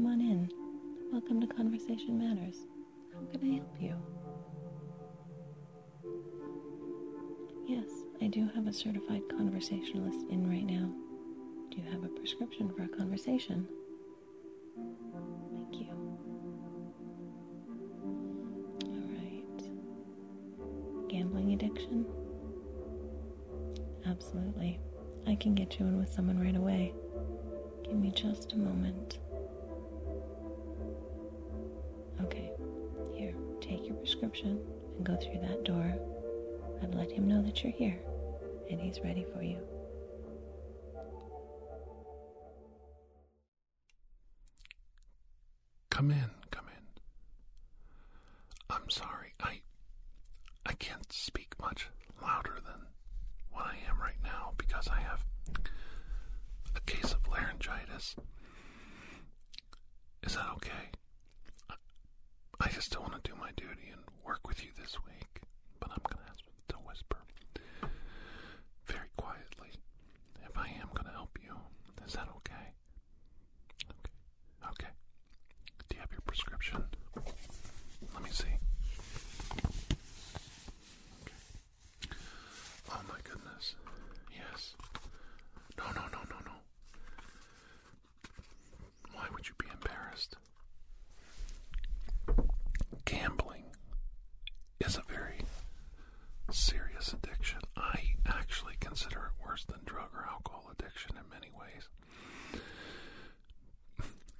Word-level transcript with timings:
Come 0.00 0.12
on 0.12 0.20
in. 0.22 0.50
Welcome 1.12 1.42
to 1.42 1.46
Conversation 1.46 2.18
Matters. 2.18 2.56
How 3.12 3.20
can 3.30 3.52
I 3.52 3.56
help 3.56 3.76
you? 3.78 3.94
Yes, 7.68 7.84
I 8.22 8.28
do 8.28 8.48
have 8.54 8.66
a 8.66 8.72
certified 8.72 9.20
conversationalist 9.28 10.24
in 10.30 10.48
right 10.48 10.64
now. 10.64 10.90
Do 11.70 11.82
you 11.82 11.90
have 11.90 12.02
a 12.02 12.08
prescription 12.08 12.72
for 12.74 12.84
a 12.84 12.88
conversation? 12.88 13.68
Thank 15.52 15.82
you. 15.82 15.92
All 18.86 19.04
right. 19.18 19.62
Gambling 21.10 21.52
addiction? 21.52 22.06
Absolutely. 24.06 24.80
I 25.26 25.34
can 25.34 25.54
get 25.54 25.78
you 25.78 25.84
in 25.84 25.98
with 25.98 26.10
someone 26.10 26.40
right 26.40 26.56
away. 26.56 26.94
Give 27.84 27.96
me 27.96 28.10
just 28.12 28.54
a 28.54 28.56
moment. 28.56 29.18
And 34.42 34.60
go 35.04 35.16
through 35.16 35.40
that 35.40 35.64
door. 35.64 35.94
I've 36.82 36.94
let 36.94 37.10
him 37.10 37.28
know 37.28 37.42
that 37.42 37.62
you're 37.62 37.72
here 37.72 37.98
and 38.70 38.80
he's 38.80 39.00
ready 39.00 39.26
for 39.34 39.42
you. 39.42 39.58
Come 45.90 46.10
in, 46.12 46.30
come 46.50 46.64
in. 46.68 46.84
I'm 48.70 48.88
sorry, 48.88 49.34
I 49.42 49.60
I 50.64 50.72
can't 50.74 51.12
speak 51.12 51.54
much 51.60 51.88
louder 52.22 52.58
than 52.64 52.86
what 53.50 53.66
I 53.66 53.76
am 53.88 54.00
right 54.00 54.22
now 54.22 54.52
because 54.56 54.88
I 54.88 55.00
have 55.00 55.24
a 56.76 56.80
case 56.82 57.12
of 57.12 57.26
laryngitis. 57.28 58.14
Is 60.22 60.34
that 60.36 60.46
okay? 60.56 60.90
Do 63.22 63.32
my 63.38 63.50
duty 63.56 63.90
and 63.92 64.00
work 64.24 64.46
with 64.48 64.62
you 64.64 64.70
this 64.80 64.96
week, 65.06 65.40
but 65.78 65.90
I'm 65.90 65.98
going 66.08 66.24
to 66.24 66.30
ask 66.30 66.40
to 66.68 66.76
whisper 66.86 67.18
very 68.86 69.08
quietly 69.16 69.70
if 70.44 70.56
I 70.56 70.66
am 70.80 70.88
going 70.94 71.06
to 71.06 71.12
help 71.12 71.38
you. 71.42 71.54
Is 72.06 72.14
that 72.14 72.28
okay? 72.38 72.72
Okay. 73.90 74.70
Okay. 74.70 74.92
Do 75.88 75.96
you 75.96 76.00
have 76.00 76.10
your 76.12 76.22
prescription? 76.26 76.84
Let 78.14 78.22
me 78.22 78.30
see. 78.30 78.54
Okay. 81.22 82.14
Oh 82.90 83.00
my 83.08 83.18
goodness. 83.24 83.74
Yes. 84.34 84.74
No, 85.78 85.84
no, 85.94 86.02
no, 86.12 86.18
no, 86.30 86.36
no. 86.46 86.52
Why 89.14 89.26
would 89.34 89.46
you 89.48 89.54
be 89.58 89.66
embarrassed? 89.72 90.36
Gambling 93.04 93.64
is 94.84 94.96
a 94.96 95.02
very 95.12 95.40
serious 96.50 97.12
addiction. 97.12 97.60
I 97.76 98.00
actually 98.26 98.74
consider 98.90 99.26
it 99.30 99.46
worse 99.46 99.64
than 99.66 99.78
drug 99.84 100.08
or 100.12 100.26
alcohol 100.28 100.68
addiction 100.72 101.12
in 101.16 101.22
many 101.30 101.48
ways. 101.56 101.88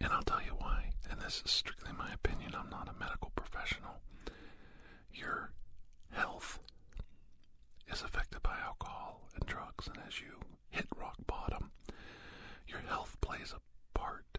And 0.01 0.13
I'll 0.13 0.25
tell 0.25 0.43
you 0.43 0.57
why. 0.59 0.91
And 1.09 1.21
this 1.21 1.41
is 1.45 1.53
strictly 1.53 1.93
my 1.97 2.13
opinion. 2.13 2.57
I'm 2.59 2.69
not 2.69 2.89
a 2.89 2.99
medical 2.99 3.31
professional. 3.37 4.01
Your 5.15 5.53
health 6.11 6.59
is 7.93 8.03
affected 8.03 8.43
by 8.43 8.57
alcohol 8.59 9.29
and 9.37 9.47
drugs. 9.47 9.87
And 9.87 9.99
as 10.05 10.21
you 10.21 10.41
hit 10.71 10.87
rock 10.99 11.15
bottom, 11.29 11.71
your 12.67 12.81
health 12.81 13.17
plays 13.21 13.55
a 13.55 13.99
part 13.99 14.39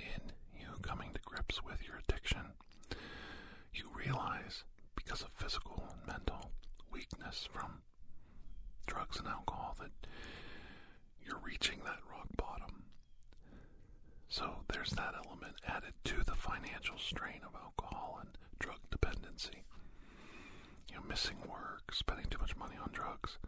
in 0.00 0.32
you 0.52 0.66
coming 0.82 1.12
to 1.14 1.20
grips 1.24 1.62
with 1.62 1.86
your 1.86 2.00
addiction. 2.08 2.42
You 3.72 3.84
realize 3.94 4.64
because 4.96 5.22
of 5.22 5.28
physical 5.36 5.84
and 5.92 6.06
mental 6.08 6.50
weakness 6.90 7.48
from 7.52 7.83
drugs 8.86 9.18
and 9.18 9.28
alcohol 9.28 9.76
that 9.80 9.90
you're 11.24 11.40
reaching 11.44 11.78
that 11.84 11.98
rock 12.10 12.28
bottom. 12.36 12.84
So 14.28 14.64
there's 14.72 14.90
that 14.90 15.14
element 15.26 15.54
added 15.66 15.94
to 16.04 16.24
the 16.24 16.34
financial 16.34 16.98
strain 16.98 17.40
of 17.46 17.54
alcohol 17.60 18.18
and 18.20 18.30
drug 18.58 18.78
dependency. 18.90 19.62
You 20.90 20.96
know, 20.96 21.02
missing 21.08 21.36
work, 21.48 21.92
spending 21.94 22.26
too 22.30 22.38
much 22.40 22.56
money 22.56 22.76
on 22.80 22.90
drugs. 22.92 23.38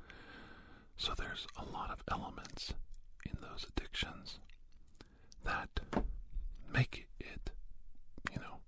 So 0.97 1.13
there's 1.17 1.47
a 1.57 1.65
lot 1.65 1.91
of 1.91 2.03
elements 2.11 2.73
in 3.25 3.39
those 3.41 3.67
addictions 3.69 4.39
that 5.45 5.81
make 6.73 7.07
it, 7.21 7.51
you 8.33 8.41
know, 8.41 8.59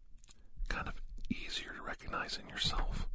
kind 0.69 0.89
of 0.89 0.95
easier 1.31 1.73
to 1.77 1.83
recognize 1.83 2.39
in 2.43 2.49
yourself. 2.49 3.07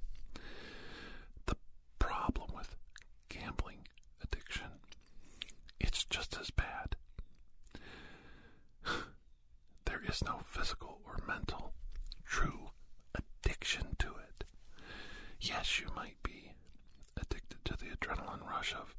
The 1.45 1.55
problem 1.99 2.51
with 2.55 2.75
gambling 3.29 3.87
addiction, 4.23 4.67
it's 5.79 6.03
just 6.05 6.37
as 6.39 6.49
bad. 6.51 6.95
there 9.85 10.01
is 10.13 10.23
no 10.23 10.39
physical 10.45 10.99
or 11.05 11.17
mental 11.27 11.73
true 12.23 12.69
addiction 13.15 13.95
to 13.97 14.09
it. 14.09 14.43
Yes, 15.39 15.79
you 15.79 15.87
might 15.95 16.21
be 16.21 16.53
addicted 17.19 17.65
to 17.65 17.73
the 17.75 17.87
adrenaline 17.95 18.47
rush 18.47 18.75
of 18.75 18.93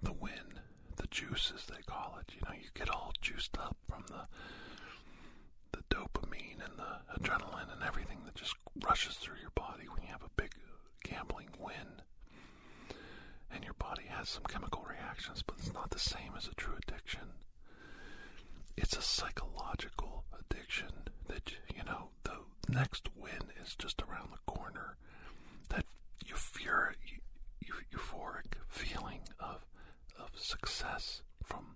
the 0.00 0.12
win, 0.12 0.60
the 0.96 1.08
juice 1.08 1.52
as 1.54 1.66
they 1.66 1.82
call 1.86 2.18
it. 2.20 2.32
You 2.34 2.40
know, 2.46 2.54
you 2.54 2.68
get 2.72 2.88
all 2.88 3.12
juiced 3.20 3.58
up 3.58 3.76
from 3.88 4.04
the 4.06 4.28
the 5.72 5.82
dopamine 5.94 6.64
and 6.64 6.78
the 6.78 7.18
adrenaline 7.20 7.72
and 7.72 7.82
everything 7.82 8.18
that 8.24 8.34
just 8.36 8.54
rushes 8.84 9.16
through 9.16 9.38
your 9.40 9.50
body 9.50 9.88
when 9.92 10.02
you 10.02 10.08
have 10.08 10.22
a 10.22 10.40
big 10.40 10.52
gambling 11.02 11.48
win. 11.58 12.02
And 13.50 13.64
your 13.64 13.74
body 13.74 14.04
has 14.08 14.28
some 14.28 14.44
chemical 14.44 14.86
reactions, 14.88 15.42
but 15.42 15.56
it's 15.58 15.72
not 15.74 15.90
the 15.90 15.98
same 15.98 16.32
as 16.36 16.46
a 16.46 16.54
true 16.54 16.74
addiction. 16.86 17.28
It's 18.80 18.96
a 18.96 19.02
psychological 19.02 20.24
addiction 20.38 20.92
that, 21.26 21.52
you 21.74 21.82
know, 21.84 22.10
the 22.22 22.36
next 22.68 23.08
win 23.16 23.50
is 23.60 23.74
just 23.76 24.00
around 24.02 24.30
the 24.32 24.52
corner. 24.52 24.96
That 25.70 25.84
euphoric, 26.24 27.20
euphoric 27.92 28.54
feeling 28.68 29.22
of, 29.40 29.66
of 30.16 30.30
success 30.36 31.22
from 31.42 31.74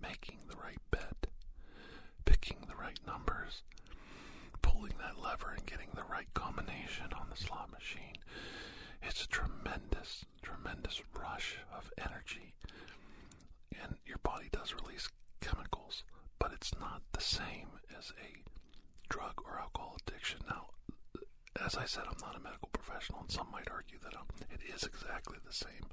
making 0.00 0.38
the 0.48 0.56
right 0.56 0.78
bet, 0.92 1.26
picking 2.24 2.58
the 2.68 2.76
right 2.76 2.98
numbers, 3.04 3.62
pulling 4.62 4.94
that 5.00 5.20
lever 5.20 5.52
and 5.56 5.66
getting 5.66 5.88
the 5.94 6.04
right 6.04 6.32
combination 6.34 7.06
on 7.18 7.26
the 7.28 7.36
slot 7.36 7.72
machine. 7.72 8.18
It's 9.02 9.24
a 9.24 9.28
tremendous, 9.28 10.24
tremendous 10.42 11.02
rush 11.18 11.58
of 11.76 11.90
energy. 11.98 12.54
And 13.82 13.96
your 14.06 14.18
body 14.18 14.48
does 14.52 14.74
release 14.74 15.08
chemicals, 15.44 16.04
but 16.38 16.52
it's 16.52 16.72
not 16.80 17.02
the 17.12 17.20
same 17.20 17.68
as 17.98 18.12
a 18.18 18.42
drug 19.08 19.34
or 19.44 19.58
alcohol 19.60 19.96
addiction. 20.06 20.40
Now, 20.48 20.70
as 21.64 21.76
I 21.76 21.84
said, 21.84 22.04
I'm 22.08 22.18
not 22.20 22.36
a 22.36 22.40
medical 22.42 22.68
professional, 22.72 23.20
and 23.20 23.30
some 23.30 23.48
might 23.52 23.70
argue 23.70 23.98
that 24.02 24.14
um, 24.16 24.26
it 24.50 24.60
is 24.74 24.82
exactly 24.84 25.38
the 25.46 25.52
same. 25.52 25.86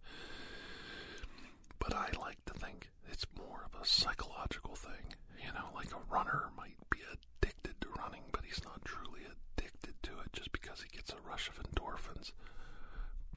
But 1.79 1.94
I 1.94 2.09
like 2.19 2.44
to 2.45 2.53
think 2.53 2.89
it's 3.12 3.25
more 3.38 3.66
of 3.66 3.79
a 3.79 3.85
psychological 3.85 4.75
thing. 4.75 5.16
You 5.44 5.51
know, 5.53 5.68
like 5.75 5.91
a 5.91 6.13
runner 6.13 6.50
might 6.56 6.78
be 6.89 7.00
addicted 7.12 7.75
to 7.81 7.88
running, 7.97 8.23
but 8.31 8.45
he's 8.45 8.63
not 8.63 8.85
truly 8.85 9.22
addicted 9.25 9.95
to 10.03 10.12
it 10.23 10.33
just 10.33 10.51
because 10.51 10.81
he 10.81 10.95
gets 10.95 11.12
a 11.12 11.28
rush 11.28 11.50
of 11.50 11.62
endorphins 11.63 12.31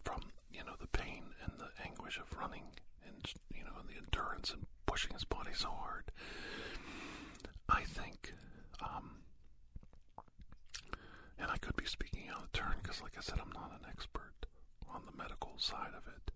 from, 0.04 0.20
you 0.52 0.62
know, 0.64 0.74
the 0.80 0.86
pain 0.88 1.24
and 1.42 1.52
the 1.58 1.70
anguish 1.84 2.18
of 2.18 2.36
running 2.38 2.64
and, 3.06 3.32
you 3.54 3.64
know, 3.64 3.80
the 3.88 3.96
endurance 3.96 4.52
and 4.52 4.66
pushing 4.86 5.12
his 5.12 5.24
body 5.24 5.50
so 5.54 5.70
hard. 5.70 6.10
I 7.68 7.82
think, 7.84 8.34
um, 8.82 9.22
and 11.38 11.50
I 11.50 11.56
could 11.56 11.76
be 11.76 11.86
speaking 11.86 12.28
out 12.34 12.42
of 12.42 12.52
turn 12.52 12.74
because, 12.94 13.02
like 13.02 13.18
I 13.18 13.22
said, 13.22 13.40
I'm 13.40 13.52
not 13.52 13.72
an 13.80 13.88
expert 13.90 14.46
on 14.88 15.02
the 15.06 15.16
medical 15.16 15.54
side 15.58 15.92
of 15.96 16.06
it. 16.06 16.30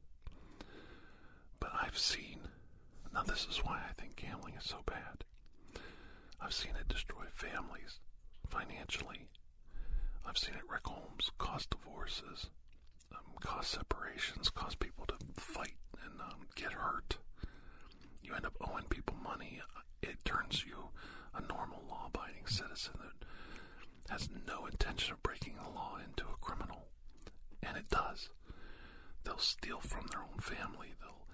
But 1.60 1.70
I've 1.80 1.96
seen, 1.98 2.40
now 3.14 3.22
this 3.22 3.46
is 3.48 3.58
why 3.58 3.80
I 3.88 3.92
think 4.00 4.16
gambling 4.16 4.54
is 4.58 4.64
so 4.64 4.78
bad. 4.84 5.24
I've 6.40 6.52
seen 6.52 6.72
it 6.80 6.88
destroy 6.88 7.24
families 7.32 8.00
financially. 8.48 9.28
I've 10.26 10.38
seen 10.38 10.54
it 10.54 10.68
wreck 10.68 10.86
homes, 10.86 11.30
cause 11.38 11.66
divorces, 11.66 12.50
um, 13.12 13.34
cause 13.40 13.68
separations, 13.68 14.50
cause 14.50 14.74
people 14.74 15.06
to 15.06 15.14
fight 15.40 15.76
and 16.04 16.20
um, 16.20 16.46
get 16.56 16.72
hurt. 16.72 17.18
You 18.22 18.34
end 18.34 18.46
up 18.46 18.56
owing 18.60 18.84
people 18.90 19.16
money. 19.22 19.60
It 20.02 20.24
turns 20.24 20.64
you 20.66 20.88
a 21.34 21.40
normal 21.40 21.84
law 21.88 22.06
abiding 22.08 22.46
citizen 22.46 22.94
that 22.98 23.26
has 24.08 24.28
no 24.46 24.66
intention 24.66 25.12
of 25.12 25.22
breaking 25.22 25.54
the 25.56 25.70
law 25.70 25.98
into 26.04 26.24
a 26.24 26.36
criminal. 26.40 26.86
And 27.62 27.76
it 27.76 27.88
does. 27.90 28.30
They'll 29.24 29.38
steal 29.38 29.80
from 29.80 30.06
their 30.10 30.20
own 30.22 30.38
family. 30.40 30.94
They'll 31.00 31.26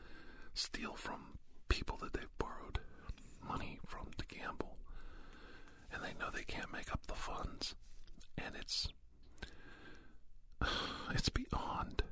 steal 0.55 0.94
from 0.94 1.38
people 1.69 1.97
that 1.99 2.12
they've 2.12 2.38
borrowed 2.38 2.81
money 3.47 3.79
from 3.87 4.09
to 4.19 4.26
gamble. 4.26 4.76
And 5.93 6.03
they 6.03 6.15
know 6.19 6.31
they 6.32 6.43
can't 6.43 6.73
make 6.73 6.93
up 6.93 7.06
the 7.06 7.15
funds. 7.15 7.75
And 8.37 8.55
it's 8.56 8.88
it's 11.11 11.29
beyond 11.29 12.03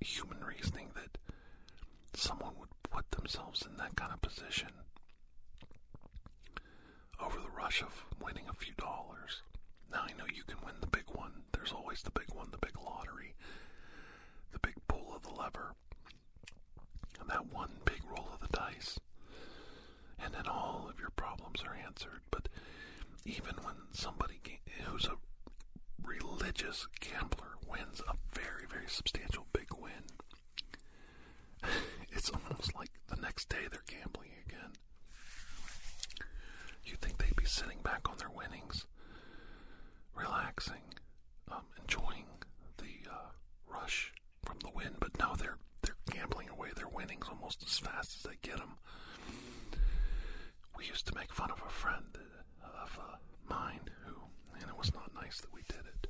human 0.00 0.44
reasoning 0.44 0.90
that 0.94 1.18
someone 2.14 2.52
would 2.58 2.68
put 2.90 3.10
themselves 3.12 3.64
in 3.66 3.76
that 3.78 3.96
kind 3.96 4.12
of 4.12 4.20
position 4.20 4.68
rush 7.64 7.80
of 7.80 8.04
winning 8.22 8.44
a 8.50 8.52
few 8.52 8.74
dollars. 8.74 9.40
Now 9.90 10.02
I 10.02 10.12
know 10.18 10.26
you 10.30 10.42
can 10.46 10.58
win 10.66 10.74
the 10.82 10.86
big 10.86 11.04
one. 11.14 11.32
There's 11.52 11.72
always 11.72 12.02
the 12.02 12.10
big 12.10 12.26
one, 12.34 12.48
the 12.50 12.58
big 12.58 12.76
lottery, 12.78 13.34
the 14.52 14.58
big 14.58 14.74
pull 14.86 15.14
of 15.16 15.22
the 15.22 15.30
lever, 15.30 15.72
and 17.18 17.30
that 17.30 17.54
one 17.54 17.70
big 17.86 18.02
roll 18.06 18.28
of 18.34 18.40
the 18.40 18.54
dice. 18.54 18.98
And 20.22 20.34
then 20.34 20.46
all 20.46 20.90
of 20.90 21.00
your 21.00 21.08
problems 21.16 21.62
are 21.66 21.74
answered. 21.74 22.20
But 22.30 22.50
even 23.24 23.54
when 23.62 23.76
somebody 23.92 24.40
who's 24.82 25.06
a 25.06 25.16
religious 26.06 26.86
gambler 27.00 27.54
wins 27.66 28.02
a 28.06 28.14
very, 28.38 28.66
very 28.70 28.88
substantial 28.88 29.46
big 29.54 29.68
win, 29.80 30.04
it's 32.12 32.28
almost 32.28 32.74
like 32.74 32.90
the 33.08 33.16
next 33.16 33.48
day 33.48 33.68
they're 33.70 33.80
gambling 33.86 34.32
again. 34.46 34.72
You'd 36.84 37.00
think 37.00 37.16
they'd 37.18 37.33
be 37.44 37.50
sitting 37.50 37.80
back 37.82 38.08
on 38.08 38.16
their 38.16 38.30
winnings, 38.30 38.86
relaxing, 40.16 40.94
um, 41.52 41.60
enjoying 41.78 42.24
the 42.78 43.10
uh, 43.10 43.32
rush 43.68 44.14
from 44.46 44.56
the 44.60 44.70
win, 44.74 44.96
but 44.98 45.10
no, 45.18 45.34
they're 45.36 45.58
they're 45.82 45.96
gambling 46.10 46.48
away 46.48 46.70
their 46.74 46.88
winnings 46.88 47.26
almost 47.28 47.62
as 47.62 47.76
fast 47.78 48.16
as 48.16 48.22
they 48.22 48.38
get 48.40 48.56
them. 48.56 48.78
We 50.78 50.86
used 50.86 51.06
to 51.08 51.14
make 51.14 51.34
fun 51.34 51.50
of 51.50 51.60
a 51.66 51.70
friend 51.70 52.16
of 52.82 52.98
uh, 52.98 53.16
mine 53.46 53.90
who, 54.06 54.14
and 54.58 54.62
it 54.70 54.78
was 54.78 54.94
not 54.94 55.14
nice 55.14 55.42
that 55.42 55.52
we 55.52 55.60
did 55.68 55.84
it, 55.84 56.08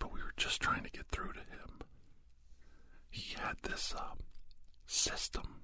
but 0.00 0.12
we 0.12 0.20
were 0.20 0.34
just 0.36 0.60
trying 0.60 0.82
to 0.82 0.90
get 0.90 1.06
through 1.12 1.34
to 1.34 1.38
him. 1.38 1.78
He 3.08 3.36
had 3.38 3.54
this 3.62 3.94
uh, 3.96 4.14
system 4.88 5.60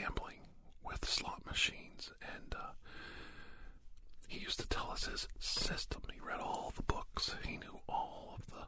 gambling 0.00 0.40
with 0.84 1.04
slot 1.04 1.42
machines, 1.46 2.10
and 2.20 2.54
uh, 2.54 2.72
he 4.28 4.38
used 4.40 4.60
to 4.60 4.68
tell 4.68 4.90
us 4.90 5.06
his 5.06 5.28
system. 5.38 6.02
He 6.12 6.20
read 6.20 6.40
all 6.40 6.72
the 6.76 6.82
books, 6.82 7.34
he 7.44 7.56
knew 7.56 7.80
all 7.88 8.38
of 8.38 8.46
the 8.50 8.66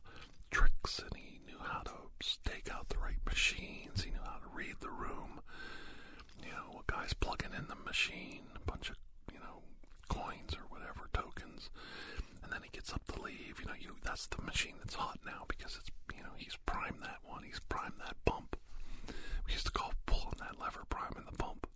tricks, 0.50 0.98
and 0.98 1.10
he 1.16 1.40
knew 1.46 1.58
how 1.62 1.80
to 1.82 1.92
stake 2.22 2.68
out 2.72 2.88
the 2.88 2.98
right 2.98 3.20
machines, 3.26 4.02
he 4.04 4.10
knew 4.10 4.24
how 4.24 4.38
to 4.38 4.54
read 4.56 4.76
the 4.80 4.90
room. 4.90 5.40
You 6.42 6.50
know, 6.50 6.80
a 6.80 6.92
guy's 6.92 7.12
plugging 7.14 7.52
in 7.56 7.66
the 7.68 7.76
machine, 7.84 8.42
a 8.56 8.70
bunch 8.70 8.90
of, 8.90 8.96
you 9.32 9.38
know, 9.40 9.62
coins 10.08 10.54
or 10.54 10.64
whatever, 10.70 11.08
tokens, 11.12 11.70
and 12.42 12.52
then 12.52 12.60
he 12.62 12.70
gets 12.70 12.92
up 12.92 13.02
to 13.12 13.22
leave. 13.22 13.56
You 13.60 13.66
know, 13.66 13.74
you 13.78 13.96
that's 14.02 14.26
the 14.26 14.42
machine 14.42 14.74
that's 14.78 14.94
hot 14.94 15.18
now 15.26 15.44
because 15.48 15.76
it's, 15.78 15.90
you 16.16 16.22
know, 16.22 16.32
he's 16.36 16.56
primed 16.66 17.00
that 17.02 17.18
one, 17.24 17.42
he's 17.42 17.60
primed 17.68 18.00
that 18.04 18.16
bump. 18.24 18.56
We 19.46 19.52
used 19.52 19.66
to 19.66 19.72
call 19.72 19.92
that 20.38 20.58
lever 20.60 20.84
priming 20.88 21.24
the 21.30 21.36
pump. 21.36 21.66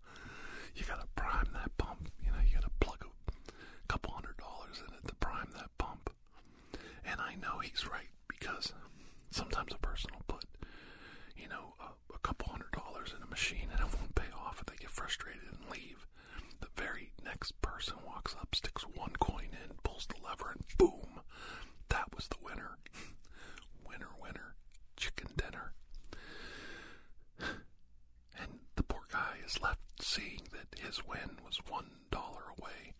You 0.75 0.85
gotta 0.87 1.06
prime 1.17 1.49
that 1.53 1.76
pump. 1.79 2.11
You 2.25 2.31
know, 2.31 2.38
you 2.47 2.55
gotta 2.55 2.70
plug 2.81 3.05
a 3.05 3.53
couple 3.88 4.12
hundred 4.12 4.37
dollars 4.38 4.79
in 4.87 4.94
it 4.94 5.06
to 5.09 5.14
prime 5.17 5.50
that 5.55 5.70
pump. 5.79 6.11
And 7.05 7.20
I 7.20 7.35
know 7.37 7.59
he's 7.59 7.87
right 7.87 8.09
because 8.29 8.73
sometimes 9.31 9.73
a 9.73 9.79
person 9.79 10.11
will 10.14 10.25
put, 10.37 10.44
you 11.37 11.49
know, 11.49 11.75
a, 11.81 12.14
a 12.14 12.19
couple 12.20 12.49
hundred 12.49 12.73
dollars 12.73 13.12
in 13.17 13.23
a 13.23 13.26
machine 13.31 13.69
and 13.70 13.81
it 13.81 13.94
won't 13.99 14.14
pay 14.14 14.31
off 14.37 14.59
and 14.59 14.67
they 14.69 14.81
get 14.81 14.91
frustrated 14.91 15.43
and 15.50 15.70
leave. 15.70 16.06
The 16.61 16.69
very 16.76 17.12
next 17.25 17.61
person 17.62 17.94
walks 18.06 18.35
up, 18.41 18.55
sticks 18.55 18.82
one 18.82 19.12
coin 19.20 19.49
in, 19.53 19.76
pulls 19.82 20.06
the 20.06 20.14
lever, 20.25 20.53
and 20.53 20.64
boom, 20.79 21.20
that 21.88 22.14
was 22.14 22.29
the 22.29 22.37
winner, 22.43 22.79
winner, 24.23 24.55
chicken 24.97 25.29
dinner. 25.37 25.73
And 28.38 28.61
the 28.76 28.82
poor 28.82 29.03
guy 29.12 29.37
is 29.47 29.61
left 29.61 29.81
seeing 30.00 30.43
that 30.53 30.79
his 30.93 31.06
win 31.06 31.39
was 31.43 31.59
one 31.71 31.87
dollar 32.11 32.53
away. 32.59 32.93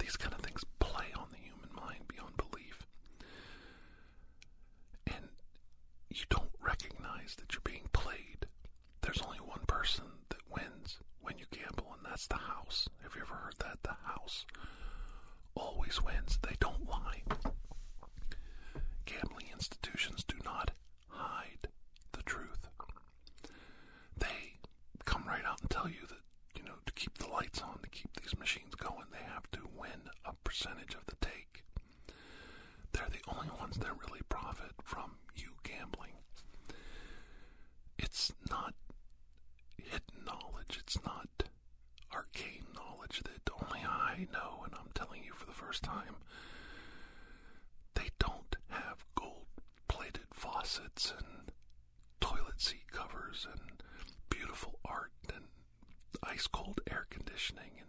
These 0.00 0.16
kind 0.16 0.34
of 0.34 0.40
things 0.40 0.64
play 0.80 1.06
on 1.16 1.28
the 1.30 1.38
human 1.38 1.70
mind 1.72 2.08
beyond 2.08 2.36
belief. 2.36 2.84
And 5.06 5.28
you 6.10 6.24
don't 6.30 6.50
recognize 6.60 7.36
that 7.36 7.52
you're 7.52 7.60
being 7.62 7.88
played. 7.92 8.46
There's 9.02 9.22
only 9.22 9.38
one 9.38 9.60
person 9.68 10.04
that 10.30 10.40
wins 10.50 10.98
when 11.20 11.38
you 11.38 11.44
gamble, 11.52 11.94
and 11.96 12.04
that's 12.04 12.26
the 12.26 12.36
house. 12.38 12.88
Have 13.04 13.14
you 13.14 13.20
ever 13.22 13.34
heard 13.34 13.54
that? 13.60 13.78
The 13.84 13.94
house 14.04 14.44
always 15.54 16.02
wins. 16.02 16.40
They 16.42 16.56
don't 16.58 16.88
lie. 16.88 17.22
Gambling 19.04 19.46
institutions 19.52 20.24
do 20.24 20.36
not 20.44 20.72
hide 21.08 21.68
the 22.12 22.22
truth. 22.22 22.66
They 24.18 24.58
come 25.04 25.24
right 25.26 25.44
out 25.44 25.60
and 25.60 25.70
tell 25.70 25.88
you 25.88 26.06
that, 26.08 26.18
you 26.56 26.62
know, 26.64 26.74
to 26.86 26.92
keep 26.92 27.18
the 27.18 27.28
lights 27.28 27.60
on, 27.60 27.78
to 27.82 27.88
keep 27.88 28.20
these 28.20 28.38
machines 28.38 28.74
going, 28.74 29.06
they 29.10 29.24
have 29.32 29.50
to 29.52 29.60
win 29.78 30.10
a 30.24 30.32
percentage 30.44 30.94
of 30.94 31.06
the 31.06 31.16
take. 31.20 31.64
They're 32.92 33.08
the 33.10 33.32
only 33.34 33.48
ones 33.58 33.76
that 33.78 33.90
really 34.06 34.20
profit 34.28 34.72
from 34.82 35.12
you 35.34 35.50
gambling. 35.64 36.12
It's 37.98 38.32
not 38.50 38.74
hidden 39.76 40.24
knowledge. 40.26 40.78
It's 40.78 40.98
not 41.04 41.28
arcane 42.12 42.66
knowledge 42.74 43.22
that 43.24 43.50
only 43.62 43.80
I 43.84 44.26
know, 44.32 44.62
and 44.64 44.74
I'm 44.74 44.90
telling 44.94 45.22
you 45.24 45.32
for 45.34 45.46
the 45.46 45.52
first 45.52 45.82
time. 45.82 46.16
They 47.94 48.08
don't 48.18 48.56
have 48.68 49.04
gold 49.14 49.46
plated 49.88 50.26
faucets 50.32 51.12
and 51.16 51.52
toilet 52.20 52.60
seat 52.60 52.86
covers 53.02 53.46
and 53.50 53.82
beautiful 54.28 54.78
art 54.84 55.12
and 55.34 55.44
ice 56.22 56.46
cold 56.46 56.80
air 56.90 57.06
conditioning 57.10 57.70
and 57.78 57.88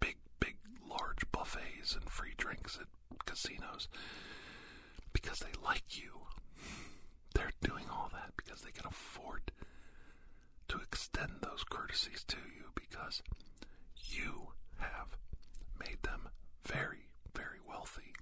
big, 0.00 0.16
big, 0.40 0.56
large 0.88 1.24
buffets 1.32 1.94
and 1.94 2.08
free 2.08 2.34
drinks 2.36 2.78
at 2.80 2.86
casinos 3.26 3.88
because 5.12 5.38
they 5.40 5.52
like 5.64 5.96
you. 5.98 6.10
They're 7.34 7.50
doing 7.62 7.86
all 7.90 8.10
that 8.12 8.32
because 8.36 8.60
they 8.62 8.70
can 8.70 8.86
afford 8.86 9.50
to 10.68 10.78
extend 10.78 11.32
those 11.42 11.64
courtesies 11.64 12.24
to 12.28 12.36
you 12.36 12.66
because 12.74 13.22
you 13.96 14.48
have 14.78 15.16
made 15.78 15.98
them 16.02 16.28
very, 16.64 17.00
wealthy. 17.66 18.14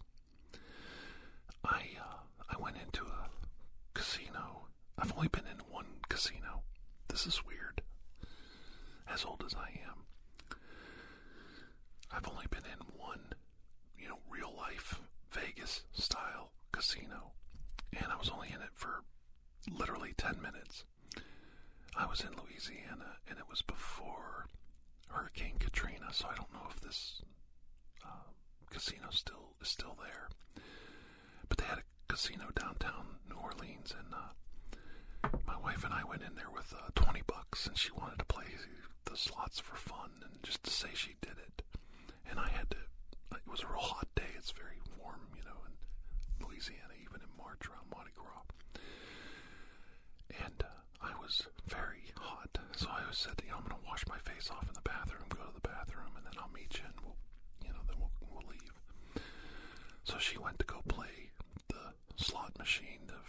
I 1.64 1.82
uh, 2.00 2.18
I 2.48 2.60
went 2.60 2.76
into 2.76 3.04
a 3.04 3.28
casino. 3.94 4.66
I've 4.98 5.12
only 5.16 5.28
been 5.28 5.46
in 5.46 5.58
one 5.70 5.86
casino. 6.08 6.62
This 7.24 7.34
is 7.34 7.46
weird. 7.46 7.80
As 9.08 9.24
old 9.24 9.44
as 9.46 9.54
I 9.54 9.68
am, 9.86 10.58
I've 12.10 12.26
only 12.28 12.46
been 12.50 12.64
in 12.64 12.98
one, 12.98 13.20
you 13.96 14.08
know, 14.08 14.18
real 14.28 14.52
life 14.56 14.98
Vegas 15.30 15.82
style 15.92 16.50
casino, 16.72 17.30
and 17.92 18.06
I 18.10 18.16
was 18.16 18.28
only 18.28 18.48
in 18.48 18.60
it 18.60 18.70
for 18.74 19.04
literally 19.70 20.14
ten 20.16 20.42
minutes. 20.42 20.82
I 21.96 22.06
was 22.06 22.22
in 22.22 22.30
Louisiana, 22.30 23.18
and 23.28 23.38
it 23.38 23.48
was 23.48 23.62
before 23.62 24.46
Hurricane 25.06 25.58
Katrina, 25.60 26.08
so 26.10 26.26
I 26.28 26.34
don't 26.34 26.52
know 26.52 26.66
if 26.70 26.80
this 26.80 27.22
uh, 28.04 28.32
casino 28.68 29.10
still 29.10 29.54
is 29.60 29.68
still 29.68 29.96
there. 30.02 30.28
But 31.48 31.58
they 31.58 31.66
had 31.66 31.78
a 31.78 31.84
casino 32.08 32.46
downtown 32.58 33.18
New 33.30 33.36
Orleans, 33.36 33.94
and 33.96 34.12
uh, 34.12 34.32
my 35.46 35.56
wife 35.62 35.84
and 35.84 35.92
I 35.94 36.04
went 36.04 36.22
in 36.22 36.34
there 36.34 36.50
with 36.52 36.72
uh, 36.76 36.90
twenty 36.94 37.22
bucks, 37.26 37.66
and 37.66 37.76
she 37.76 37.90
wanted 37.92 38.18
to 38.18 38.24
play 38.24 38.44
the 39.04 39.16
slots 39.16 39.60
for 39.60 39.76
fun 39.76 40.10
and 40.22 40.42
just 40.42 40.62
to 40.64 40.70
say 40.70 40.88
she 40.94 41.16
did 41.20 41.36
it. 41.38 41.62
And 42.28 42.38
I 42.38 42.48
had 42.48 42.70
to. 42.70 42.76
It 43.32 43.50
was 43.50 43.62
a 43.62 43.66
real 43.66 43.80
hot 43.80 44.08
day. 44.14 44.30
It's 44.36 44.50
very 44.52 44.78
warm, 44.98 45.20
you 45.36 45.42
know, 45.44 45.58
in 45.66 46.46
Louisiana, 46.46 46.94
even 47.00 47.20
in 47.20 47.30
March 47.36 47.66
around 47.68 47.90
Mardi 47.90 48.12
Gras. 48.16 48.46
And 50.44 50.62
uh, 50.62 50.80
I 51.02 51.12
was 51.20 51.46
very 51.66 52.12
hot, 52.16 52.58
so 52.76 52.88
I 52.88 53.00
said, 53.12 53.34
you 53.44 53.50
know, 53.50 53.56
I'm 53.58 53.64
going 53.64 53.76
to 53.80 53.86
wash 53.88 54.04
my 54.08 54.18
face 54.18 54.50
off 54.50 54.66
in 54.68 54.74
the 54.74 54.84
bathroom, 54.88 55.24
go 55.28 55.42
to 55.44 55.54
the 55.54 55.66
bathroom, 55.68 56.12
and 56.16 56.24
then 56.24 56.32
I'll 56.38 56.52
meet 56.54 56.78
you, 56.78 56.84
and 56.86 56.94
we'll, 57.04 57.16
you 57.64 57.68
know, 57.70 57.82
then 57.86 57.96
we'll, 57.98 58.12
we'll 58.30 58.48
leave. 58.48 58.72
So 60.04 60.18
she 60.18 60.38
went 60.38 60.58
to 60.60 60.64
go 60.64 60.80
play 60.88 61.30
the 61.68 61.92
slot 62.16 62.56
machine, 62.58 63.06
the 63.06 63.20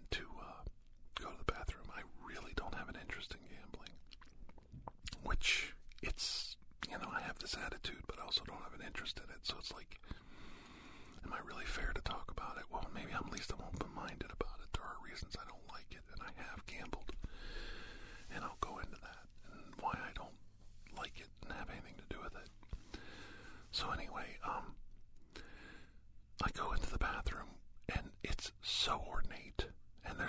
time 0.00 0.06
to 0.10 0.24
uh, 0.40 0.62
go 1.20 1.30
to 1.30 1.38
the 1.38 1.52
bathroom. 1.52 1.86
I 1.94 2.02
really 2.26 2.52
don't 2.56 2.74
have 2.74 2.88
an 2.88 2.96
interest 3.00 3.34
in 3.34 3.40
gambling, 3.48 3.94
which 5.24 5.74
it's 6.02 6.56
you 6.90 6.96
know 6.98 7.08
I 7.12 7.20
have 7.22 7.38
this 7.38 7.56
attitude, 7.64 8.02
but 8.06 8.18
I 8.18 8.24
also 8.24 8.42
don't 8.46 8.62
have 8.62 8.78
an 8.78 8.86
interest 8.86 9.18
in 9.22 9.30
it. 9.30 9.40
So 9.42 9.56
it's 9.58 9.72
like, 9.72 10.00
am 11.24 11.32
I 11.32 11.38
really 11.46 11.64
fair 11.66 11.92
to 11.94 12.02
talk 12.02 12.30
about 12.30 12.56
it? 12.58 12.64
Well, 12.70 12.86
maybe 12.94 13.12
I'm 13.12 13.26
at 13.26 13.32
least 13.32 13.52
I'm 13.52 13.64
open-minded 13.64 14.30
about 14.32 14.58
it. 14.62 14.68
There 14.72 14.84
are 14.84 14.96
reasons 15.04 15.36
I 15.36 15.46
don't 15.48 15.66
like 15.68 15.90
it, 15.90 16.04
and 16.12 16.20
I 16.22 16.32
have 16.50 16.64
gambled, 16.66 17.12
and 18.34 18.44
I'll 18.44 18.60
go 18.60 18.78
into 18.78 18.98
that 19.02 19.24
and 19.52 19.74
why 19.80 19.94
I 19.94 20.12
don't 20.14 20.36
like 20.96 21.18
it 21.20 21.28
and 21.44 21.52
have 21.52 21.68
anything 21.70 21.94
to 21.98 22.14
do 22.14 22.20
with 22.22 22.34
it. 22.34 23.00
So 23.72 23.90
anyway, 23.90 24.38
um, 24.44 24.74
I 26.42 26.50
go 26.54 26.72
into 26.72 26.89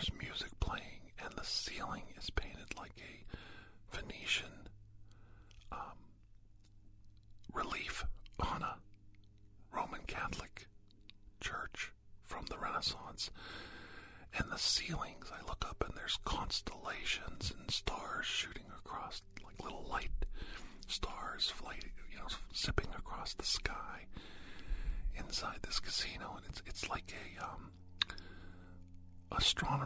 Music. 0.10 0.51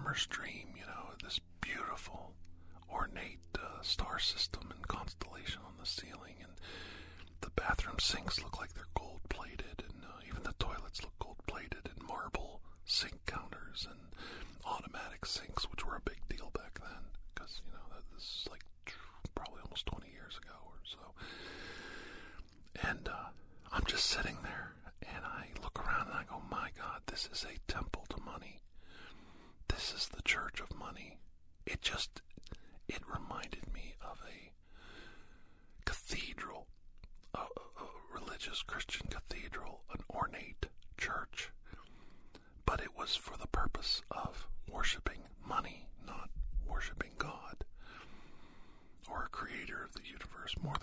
farmer's 0.06 0.28
dream. 0.28 0.75
Christian 38.64 39.08
Cathedral 39.08 39.82
an 39.94 40.02
ornate 40.10 40.68
church, 40.98 41.52
but 42.66 42.80
it 42.82 42.98
was 42.98 43.16
for 43.16 43.38
the 43.38 43.48
purpose 43.48 44.02
of 44.12 44.48
worshiping 44.72 45.22
money, 45.46 45.88
not 46.06 46.30
worshiping 46.68 47.12
God 47.18 47.64
or 49.10 49.24
a 49.26 49.30
creator 49.30 49.84
of 49.84 49.94
the 49.94 50.06
universe. 50.08 50.56
More 50.62 50.76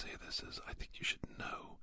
say 0.00 0.08
this 0.24 0.42
is 0.48 0.58
I 0.66 0.72
think 0.72 0.92
you 0.98 1.04
should 1.04 1.20
know 1.38 1.76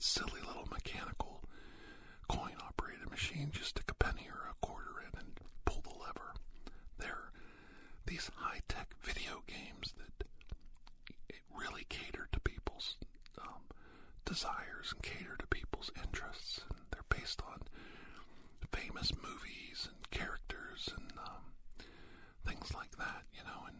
that 0.00 0.04
silly 0.04 0.40
little 0.46 0.66
mechanical 0.70 1.42
coin 2.28 2.54
operated 2.66 3.10
machine. 3.10 3.50
Just 3.52 3.70
stick 3.70 3.90
a 3.90 3.94
penny 3.94 4.28
or 4.30 4.48
a 4.50 4.66
quarter 4.66 5.02
in 5.02 5.18
and 5.18 5.28
pull 5.64 5.82
the 5.82 5.90
lever. 5.90 6.34
They're 6.98 7.30
these 8.06 8.30
high 8.36 8.60
tech 8.68 8.94
video 9.02 9.42
games 9.46 9.92
that 9.98 10.26
really 11.54 11.84
cater 11.88 12.28
to 12.32 12.40
people's 12.40 12.96
um, 13.40 13.62
desires 14.24 14.92
and 14.92 15.02
cater 15.02 15.36
to 15.38 15.46
people's 15.48 15.90
interests. 16.02 16.60
And 16.70 16.78
they're 16.90 17.18
based 17.18 17.42
on 17.46 17.60
famous 18.72 19.12
movies 19.22 19.88
and 19.88 20.10
characters 20.10 20.88
and 20.96 21.12
um, 21.18 21.84
things 22.46 22.72
like 22.74 22.96
that, 22.98 23.24
you 23.34 23.42
know. 23.44 23.66
And 23.68 23.76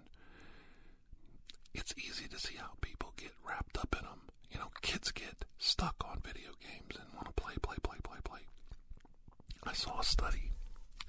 it's 1.74 1.94
easy 1.96 2.28
to 2.28 2.38
see 2.38 2.56
how 2.56 2.72
people 2.80 3.12
get 3.16 3.32
wrapped 3.46 3.78
up 3.78 3.96
in 3.98 4.04
them. 4.04 4.20
You 4.50 4.58
know, 4.58 4.70
kids 4.82 5.10
get 5.12 5.44
I 9.70 9.72
saw 9.72 10.00
a 10.00 10.02
study, 10.04 10.50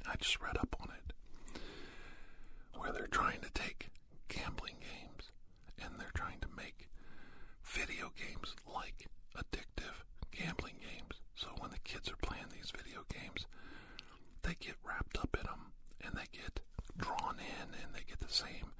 I 0.05 0.13
just 0.19 0.39
read 0.39 0.55
up 0.55 0.75
on 0.79 0.89
it, 0.93 1.59
where 2.77 2.91
they're 2.91 3.07
trying 3.07 3.41
to 3.41 3.49
take 3.55 3.87
gambling 4.27 4.75
games 4.79 5.31
and 5.81 5.95
they're 5.97 6.13
trying 6.13 6.39
to 6.41 6.47
make 6.55 6.87
video 7.63 8.11
games 8.15 8.53
like 8.71 9.07
addictive 9.35 10.05
gambling 10.29 10.75
games. 10.77 11.21
So 11.33 11.47
when 11.57 11.71
the 11.71 11.79
kids 11.79 12.11
are 12.11 12.21
playing 12.21 12.53
these 12.53 12.69
video 12.69 13.01
games, 13.11 13.47
they 14.43 14.53
get 14.59 14.75
wrapped 14.85 15.17
up 15.17 15.35
in 15.39 15.47
them 15.47 15.73
and 16.05 16.13
they 16.13 16.29
get 16.31 16.59
drawn 16.95 17.37
in 17.39 17.73
and 17.81 17.95
they 17.95 18.05
get 18.07 18.19
the 18.19 18.31
same 18.31 18.77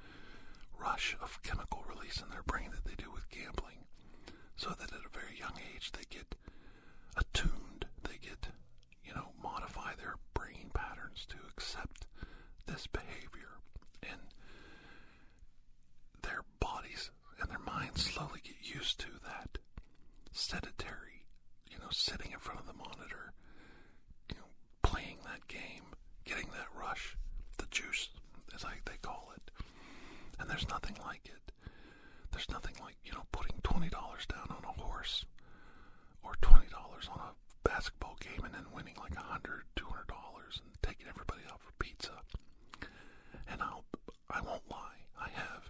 rush 0.79 1.17
of 1.23 1.41
chemical 1.41 1.83
release 1.89 2.21
in 2.21 2.29
their 2.29 2.43
brain 2.43 2.69
that 2.69 2.85
they 2.85 3.03
do 3.03 3.09
with 3.11 3.31
gambling. 3.31 3.81
So 4.55 4.69
that 4.77 4.93
at 4.93 5.09
a 5.09 5.17
very 5.19 5.39
young 5.39 5.57
age, 5.73 5.91
they 5.91 6.05
get 6.07 6.35
attuned 7.17 7.61
front 22.41 22.60
of 22.60 22.67
the 22.67 22.74
monitor, 22.74 23.33
you 24.29 24.36
know, 24.38 24.50
playing 24.83 25.17
that 25.25 25.48
game, 25.48 25.93
getting 26.25 26.48
that 26.51 26.67
rush, 26.77 27.15
the 27.57 27.65
juice, 27.71 28.10
as 28.55 28.65
I, 28.65 28.74
they 28.86 28.98
call 29.01 29.31
it. 29.36 29.51
And 30.39 30.50
there's 30.50 30.67
nothing 30.69 30.98
like 31.05 31.21
it. 31.25 31.51
There's 32.31 32.50
nothing 32.50 32.75
like, 32.81 32.95
you 33.03 33.12
know, 33.13 33.24
putting 33.31 33.57
$20 33.63 33.91
down 33.91 34.48
on 34.50 34.63
a 34.65 34.81
horse 34.81 35.25
or 36.24 36.33
$20 36.41 36.63
on 37.12 37.19
a 37.19 37.67
basketball 37.67 38.17
game 38.19 38.43
and 38.43 38.53
then 38.53 38.65
winning 38.74 38.95
like 39.00 39.15
$100, 39.15 39.62
$200 39.75 40.62
and 40.62 40.71
taking 40.81 41.07
everybody 41.07 41.41
out 41.51 41.62
for 41.62 41.71
pizza. 41.79 42.12
And 43.51 43.62
I'll, 43.62 43.83
I 44.29 44.41
won't 44.41 44.69
lie, 44.69 45.05
I 45.19 45.29
have 45.29 45.69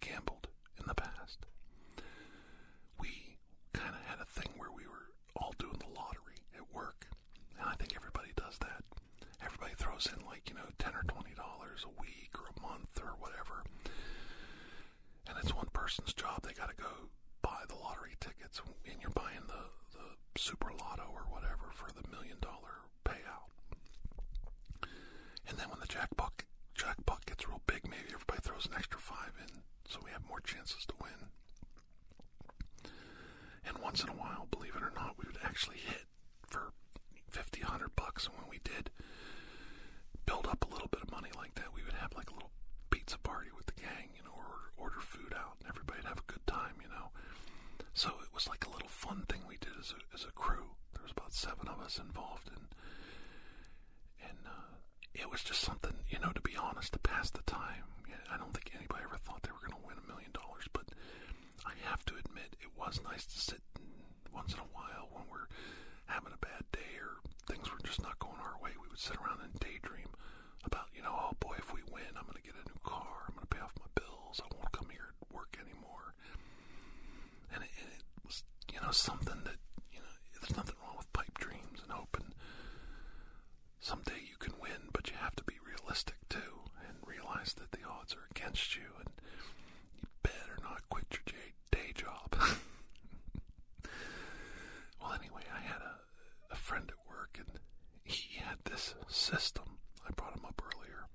gambled 0.00 0.48
in 0.78 0.86
the 0.86 0.94
past. 0.94 1.46
We 3.00 3.38
kind 3.72 3.94
of 3.94 4.02
had 4.06 4.20
a 4.20 4.24
thing 4.26 4.52
where 4.56 4.70
we 4.70 4.86
were 4.86 5.10
all 5.36 5.54
doing 5.58 5.78
the 5.78 5.92
lottery 5.98 6.38
at 6.56 6.74
work, 6.74 7.06
and 7.58 7.68
I 7.68 7.74
think 7.74 7.94
everybody 7.96 8.30
does 8.36 8.58
that. 8.58 8.84
Everybody 9.44 9.72
throws 9.76 10.06
in 10.06 10.24
like, 10.26 10.48
you 10.48 10.54
know, 10.54 10.68
10 10.78 10.94
or 10.94 11.02
$20 11.82 11.86
a 11.86 12.00
week 12.00 12.30
or 12.38 12.46
a 12.56 12.60
month 12.62 13.00
or 13.02 13.14
whatever. 13.18 13.64
And 15.28 15.36
it's 15.42 15.54
one 15.54 15.68
person's 15.72 16.12
job. 16.12 16.42
They 16.42 16.52
got 16.52 16.70
to 16.70 16.76
go 16.76 17.10
buy 17.42 17.62
the 17.68 17.74
lottery 17.76 18.16
tickets, 18.20 18.60
and 18.86 18.96
you're 19.00 19.10
buying 19.10 19.46
the, 19.46 19.70
the 19.98 20.40
super 20.40 20.70
lotto 20.78 21.04
or 21.12 21.22
whatever 21.30 21.70
for 21.74 21.88
the 21.92 22.08
million 22.10 22.36
dollar 22.40 22.86
payout. 23.04 23.50
And 25.48 25.58
then 25.58 25.68
when 25.70 25.80
the 25.80 25.86
jackpot 25.86 26.32
jackpot 26.74 27.26
gets 27.26 27.46
real 27.48 27.62
big, 27.66 27.84
maybe 27.88 28.10
everybody 28.12 28.40
throws 28.42 28.66
an 28.66 28.74
extra 28.76 28.98
five 29.00 29.32
in, 29.40 29.62
so 29.88 30.00
we 30.04 30.10
have 30.10 30.26
more 30.28 30.40
chances 30.40 30.84
to 30.86 30.94
win. 31.00 31.30
And 33.64 33.78
once 33.78 34.02
in 34.02 34.08
a 34.08 34.12
while, 34.18 34.48
believe 34.50 34.74
it 34.74 34.82
or 34.82 34.92
not, 34.94 35.14
we 35.18 35.26
would 35.26 35.38
actually 35.44 35.78
hit 35.78 36.04
for 36.46 36.72
50, 37.30 37.62
100 37.62 37.94
bucks. 37.96 38.26
And 38.26 38.34
when 38.36 38.48
we 38.50 38.58
did 38.64 38.90
build 40.26 40.46
up 40.46 40.64
a 40.68 40.72
little 40.72 40.88
bit 40.88 41.02
of 41.02 41.10
money 41.10 41.30
like 41.36 41.54
that, 41.56 41.74
we 41.74 41.82
would 41.82 41.94
have 41.94 42.12
like 42.16 42.30
a 42.30 42.34
little 42.34 42.50
pizza 42.90 43.18
party 43.18 43.50
with 43.56 43.66
the 43.66 43.78
gang, 43.80 44.10
you 44.16 44.22
know, 44.24 44.34
or 44.36 44.72
order 44.76 45.00
food 45.00 45.32
out, 45.34 45.56
and 45.60 45.68
everybody'd 45.68 46.04
have 46.04 46.18
a 46.18 46.32
good 46.32 46.44
time, 46.46 46.74
you 46.82 46.88
know. 46.88 47.10
So 47.94 48.08
it 48.22 48.31
was 48.42 48.48
like 48.48 48.66
a 48.66 48.70
little 48.74 48.88
fun 48.88 49.22
thing 49.28 49.40
we 49.46 49.56
did 49.60 49.70
as 49.78 49.94
a 49.94 50.00
as 50.14 50.24
a 50.26 50.32
crew. 50.34 50.74
There 50.94 51.02
was 51.02 51.12
about 51.14 51.32
seven 51.32 51.68
of 51.68 51.78
us 51.78 51.98
involved, 52.02 52.50
and 52.50 52.66
and 54.26 54.38
uh, 54.46 54.74
it 55.14 55.30
was 55.30 55.42
just 55.46 55.60
something, 55.60 55.94
you 56.10 56.18
know, 56.18 56.32
to 56.34 56.40
be 56.40 56.56
honest, 56.58 56.92
to 56.94 56.98
pass 56.98 57.30
the 57.30 57.46
time. 57.46 57.86
I 58.32 58.38
don't 58.38 58.50
think 58.54 58.72
anybody 58.74 59.04
ever 59.04 59.20
thought 59.20 59.42
they 59.44 59.52
were 59.52 59.62
going 59.62 59.76
to 59.78 59.86
win 59.86 60.00
a 60.00 60.08
million 60.08 60.32
dollars, 60.32 60.64
but 60.72 60.88
I 61.68 61.76
have 61.86 62.02
to 62.08 62.16
admit 62.16 62.56
it 62.58 62.72
was 62.74 62.98
nice 63.04 63.26
to 63.28 63.38
sit 63.38 63.60
once 64.32 64.54
in 64.56 64.60
a 64.64 64.72
while 64.72 65.06
when 65.12 65.28
we're 65.30 65.46
having 66.08 66.32
a 66.32 66.40
bad 66.40 66.64
day 66.72 66.96
or 66.98 67.20
things 67.46 67.68
were 67.70 67.84
just 67.84 68.00
not 68.02 68.18
going 68.18 68.40
our 68.40 68.56
way. 68.58 68.72
We 68.80 68.88
would 68.88 68.98
sit 68.98 69.20
around 69.20 69.44
and 69.44 69.52
daydream 69.60 70.08
about, 70.64 70.88
you 70.96 71.02
know, 71.04 71.12
oh 71.12 71.36
boy, 71.38 71.60
if 71.60 71.70
we 71.76 71.84
win, 71.92 72.08
I'm 72.16 72.24
going 72.24 72.40
to 72.40 72.46
get 72.48 72.56
a 72.56 72.64
new 72.66 72.80
car. 72.82 73.28
I'm 73.28 73.36
going 73.36 73.44
to 73.46 73.52
pay 73.52 73.60
off 73.62 73.76
my 73.78 73.90
bills. 73.94 74.40
I 74.40 74.48
won't 74.56 74.72
come 74.72 74.88
here 74.88 75.12
to 75.12 75.26
work 75.30 75.52
anymore. 75.60 76.16
And 77.52 77.60
it, 77.62 77.72
it 77.76 78.00
you 78.72 78.80
know, 78.80 78.90
something 78.90 79.42
that, 79.44 79.56
you 79.92 80.00
know, 80.00 80.06
there's 80.40 80.56
nothing 80.56 80.76
wrong 80.82 80.96
with 80.96 81.12
pipe 81.12 81.38
dreams 81.38 81.80
and 81.82 81.92
hoping 81.92 82.32
someday 83.80 84.20
you 84.28 84.36
can 84.38 84.54
win, 84.60 84.88
but 84.92 85.08
you 85.10 85.16
have 85.18 85.36
to 85.36 85.44
be 85.44 85.54
realistic 85.66 86.16
too 86.28 86.62
and 86.86 86.96
realize 87.06 87.54
that 87.54 87.70
the 87.72 87.84
odds 87.88 88.14
are 88.14 88.26
against 88.30 88.76
you 88.76 88.82
and 88.98 89.08
you 89.96 90.02
better 90.22 90.58
not 90.62 90.88
quit 90.88 91.06
your 91.12 91.22
day, 91.26 91.52
day 91.70 91.92
job. 91.94 92.34
well, 95.00 95.12
anyway, 95.12 95.42
I 95.54 95.60
had 95.60 95.80
a, 95.82 96.52
a 96.52 96.56
friend 96.56 96.90
at 96.90 97.08
work 97.08 97.38
and 97.38 97.58
he 98.04 98.38
had 98.38 98.58
this 98.64 98.94
system. 99.08 99.78
I 100.06 100.10
brought 100.16 100.36
him 100.36 100.44
up 100.46 100.60
earlier. 100.74 101.06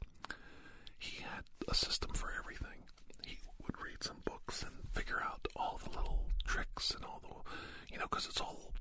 He 0.98 1.22
had 1.22 1.44
a 1.68 1.76
system 1.76 2.12
for 2.14 2.32
everything. 2.40 2.84
He 3.26 3.38
would 3.66 3.80
read 3.82 4.04
some 4.04 4.18
books 4.26 4.64
and 4.64 4.74
figure 4.94 5.22
out 5.24 5.48
all 5.56 5.80
the 5.84 5.90
little 5.90 6.26
tricks 6.46 6.92
and 6.92 7.04
all 7.06 7.22
the, 7.22 7.94
you 7.94 8.00
know, 8.00 8.06
because 8.10 8.26
it's 8.26 8.42
all 8.42 8.74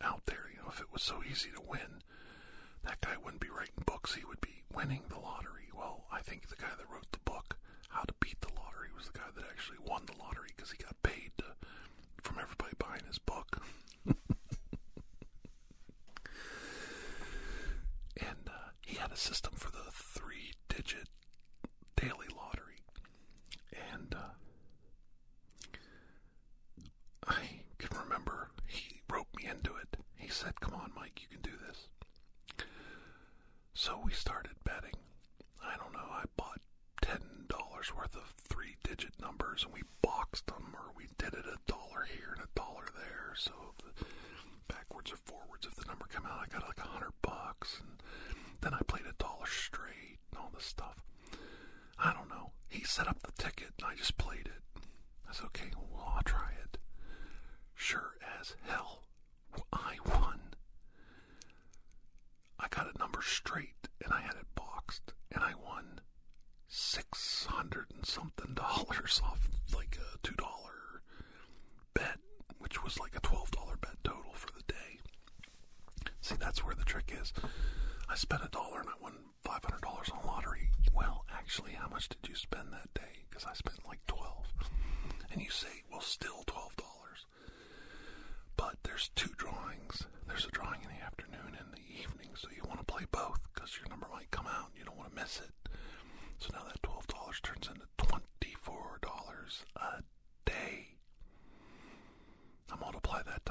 out 0.00 0.22
there. 0.26 0.46
You 0.54 0.62
know, 0.62 0.68
if 0.70 0.80
it 0.80 0.92
was 0.92 1.02
so 1.02 1.20
easy 1.28 1.50
to 1.54 1.62
win, 1.66 2.02
that 2.84 3.00
guy 3.00 3.16
wouldn't 3.22 3.40
be 3.42 3.50
writing 3.50 3.82
books, 3.86 4.14
he 4.14 4.24
would 4.24 4.40
be 4.40 4.62
winning 4.74 5.02
the 5.08 5.18
lottery. 5.18 5.68
Well, 5.76 6.04
I 6.12 6.20
think 6.20 6.48
the 6.48 6.56
guy 6.56 6.70
that 6.76 6.90
wrote 6.92 7.10
the 7.12 7.18
book, 7.24 7.58
How 7.88 8.02
to 8.02 8.14
Beat 8.20 8.40
the 8.40 8.52
Lottery, 8.54 8.88
was 8.96 9.06
the 9.06 9.18
guy 9.18 9.26
that 9.34 9.44
actually 9.50 9.78
won 9.86 10.02
the 10.06 10.18
lottery 10.18 10.48
because 10.56 10.70
he 10.70 10.78
got 10.78 11.00
paid 11.02 11.32
to, 11.38 11.44
from 12.22 12.38
everybody 12.40 12.72
buying 12.78 13.04
his 13.06 13.18
book. 13.18 13.62
and 14.06 14.16
uh, 18.48 18.70
he 18.86 18.96
had 18.96 19.12
a 19.12 19.16
system 19.16 19.52
for 19.56 19.70
the 19.70 19.90
three 19.92 20.52
digit 20.68 21.08
daily 21.96 22.26
lottery. 22.36 22.82
And 23.92 24.14
uh, 24.14 24.18
I 27.26 27.60
can 27.78 27.90
remember 28.04 28.50
he 28.66 29.00
roped 29.10 29.36
me 29.36 29.46
into 29.48 29.74
it. 29.76 29.96
He 30.16 30.28
said, 30.28 30.60
Come 30.60 30.74
on, 30.74 30.92
Mike, 30.96 31.20
you 31.22 31.28
can 31.28 31.42
do 31.42 31.56
this. 31.66 31.88
So 33.74 34.00
we 34.04 34.12
started 34.12 34.52
betting. 34.64 34.94
I 35.62 35.76
don't 35.76 35.92
know, 35.92 36.08
I 36.10 36.24
bought 36.36 36.60
$10 37.02 37.18
worth 37.96 38.16
of 38.16 38.34
three 38.48 38.76
digit 38.82 39.12
numbers 39.20 39.47
and 39.64 39.72
we 39.72 39.82
boxed 40.02 40.46
them, 40.46 40.74
or 40.74 40.92
we 40.96 41.06
did 41.18 41.34
it 41.34 41.44
a 41.46 41.58
dollar 41.70 42.06
here 42.12 42.34
and 42.36 42.44
a 42.44 42.48
dollar 42.60 42.86
there. 42.96 43.34
So 43.36 43.52
the 43.84 44.04
backwards 44.68 45.12
or 45.12 45.16
forwards, 45.16 45.66
if 45.66 45.74
the 45.74 45.86
number 45.86 46.06
came 46.06 46.26
out, 46.26 46.40
I 46.42 46.46
got 46.52 46.66
like 46.66 46.78
a 46.78 46.88
hundred 46.88 47.12
bucks. 47.22 47.80
And 47.80 48.02
then 48.60 48.74
I 48.74 48.80
played 48.86 49.06
a 49.08 49.22
dollar 49.22 49.46
straight 49.46 50.18
and 50.30 50.40
all 50.40 50.50
this 50.54 50.64
stuff. 50.64 51.02
I 51.98 52.12
don't 52.12 52.28
know. 52.28 52.52
He 52.68 52.84
set 52.84 53.08
up 53.08 53.20
the 53.22 53.32
ticket 53.42 53.70
and 53.78 53.86
I 53.90 53.94
just 53.94 54.18
played 54.18 54.46
it. 54.46 54.82
I 55.28 55.32
said, 55.32 55.46
okay, 55.46 55.70
well, 55.76 56.12
I'll 56.16 56.22
try 56.22 56.52
it. 56.64 56.78
Sure 57.74 58.14
as 58.40 58.54
hell, 58.66 59.02
I 59.72 59.96
won. 60.06 60.40
I 62.58 62.66
got 62.68 62.92
a 62.94 62.98
number 62.98 63.20
straight 63.22 63.88
and 64.04 64.12
I 64.12 64.20
had 64.20 64.34
it 64.34 64.46
boxed 64.54 65.12
and 65.32 65.42
I 65.44 65.52
won 65.54 66.00
six 66.66 67.46
hundred 67.48 67.86
and 67.94 68.04
something 68.04 68.54
dollars 68.54 69.20
off 69.24 69.48
like 69.74 69.96
a 70.00 70.18
two 70.26 70.34
dollar 70.34 71.02
bet, 71.94 72.18
which 72.58 72.82
was 72.82 72.98
like 72.98 73.14
a 73.16 73.20
twelve 73.20 73.50
dollar 73.50 73.76
bet 73.76 73.96
total 74.04 74.32
for 74.34 74.48
the 74.56 74.62
day. 74.66 74.98
See, 76.20 76.36
that's 76.38 76.64
where 76.64 76.74
the 76.74 76.84
trick 76.84 77.12
is. 77.20 77.32
I 78.08 78.14
spent 78.16 78.44
a 78.44 78.48
dollar 78.48 78.80
and 78.80 78.88
I 78.88 79.02
won 79.02 79.12
five 79.44 79.64
hundred 79.64 79.82
dollars 79.82 80.10
on 80.10 80.26
lottery. 80.26 80.70
Well, 80.94 81.24
actually, 81.32 81.72
how 81.72 81.88
much 81.88 82.08
did 82.08 82.28
you 82.28 82.34
spend 82.34 82.72
that 82.72 82.92
day? 82.94 83.24
Because 83.28 83.44
I 83.44 83.54
spent 83.54 83.86
like 83.86 84.00
twelve. 84.06 84.46
And 85.30 85.42
you 85.42 85.50
say, 85.50 85.68
well, 85.90 86.00
still 86.00 86.42
twelve 86.46 86.74
dollars. 86.76 87.26
But 88.56 88.76
there's 88.82 89.10
two 89.14 89.30
drawings. 89.36 90.04
There's 90.26 90.46
a 90.46 90.50
drawing 90.50 90.80
in 90.82 90.88
the 90.88 91.04
afternoon 91.04 91.56
and 91.58 91.72
the 91.72 92.00
evening, 92.00 92.30
so 92.34 92.48
you 92.50 92.62
want 92.66 92.80
to 92.80 92.84
play 92.84 93.04
both 93.12 93.38
because 93.54 93.76
your 93.78 93.88
number 93.88 94.08
might 94.12 94.30
come 94.30 94.46
out 94.46 94.70
and 94.70 94.78
you 94.78 94.84
don't 94.84 94.96
want 94.96 95.10
to 95.10 95.20
miss 95.20 95.40
it. 95.40 95.70
So 96.38 96.50
now 96.52 96.64
that 96.66 96.82
twelve 96.82 97.06
dollars 97.06 97.40
turns 97.42 97.68
into 97.68 97.86
twenty-four 97.98 98.98
dollars 99.02 99.64
a 99.76 100.02
day. 100.44 100.86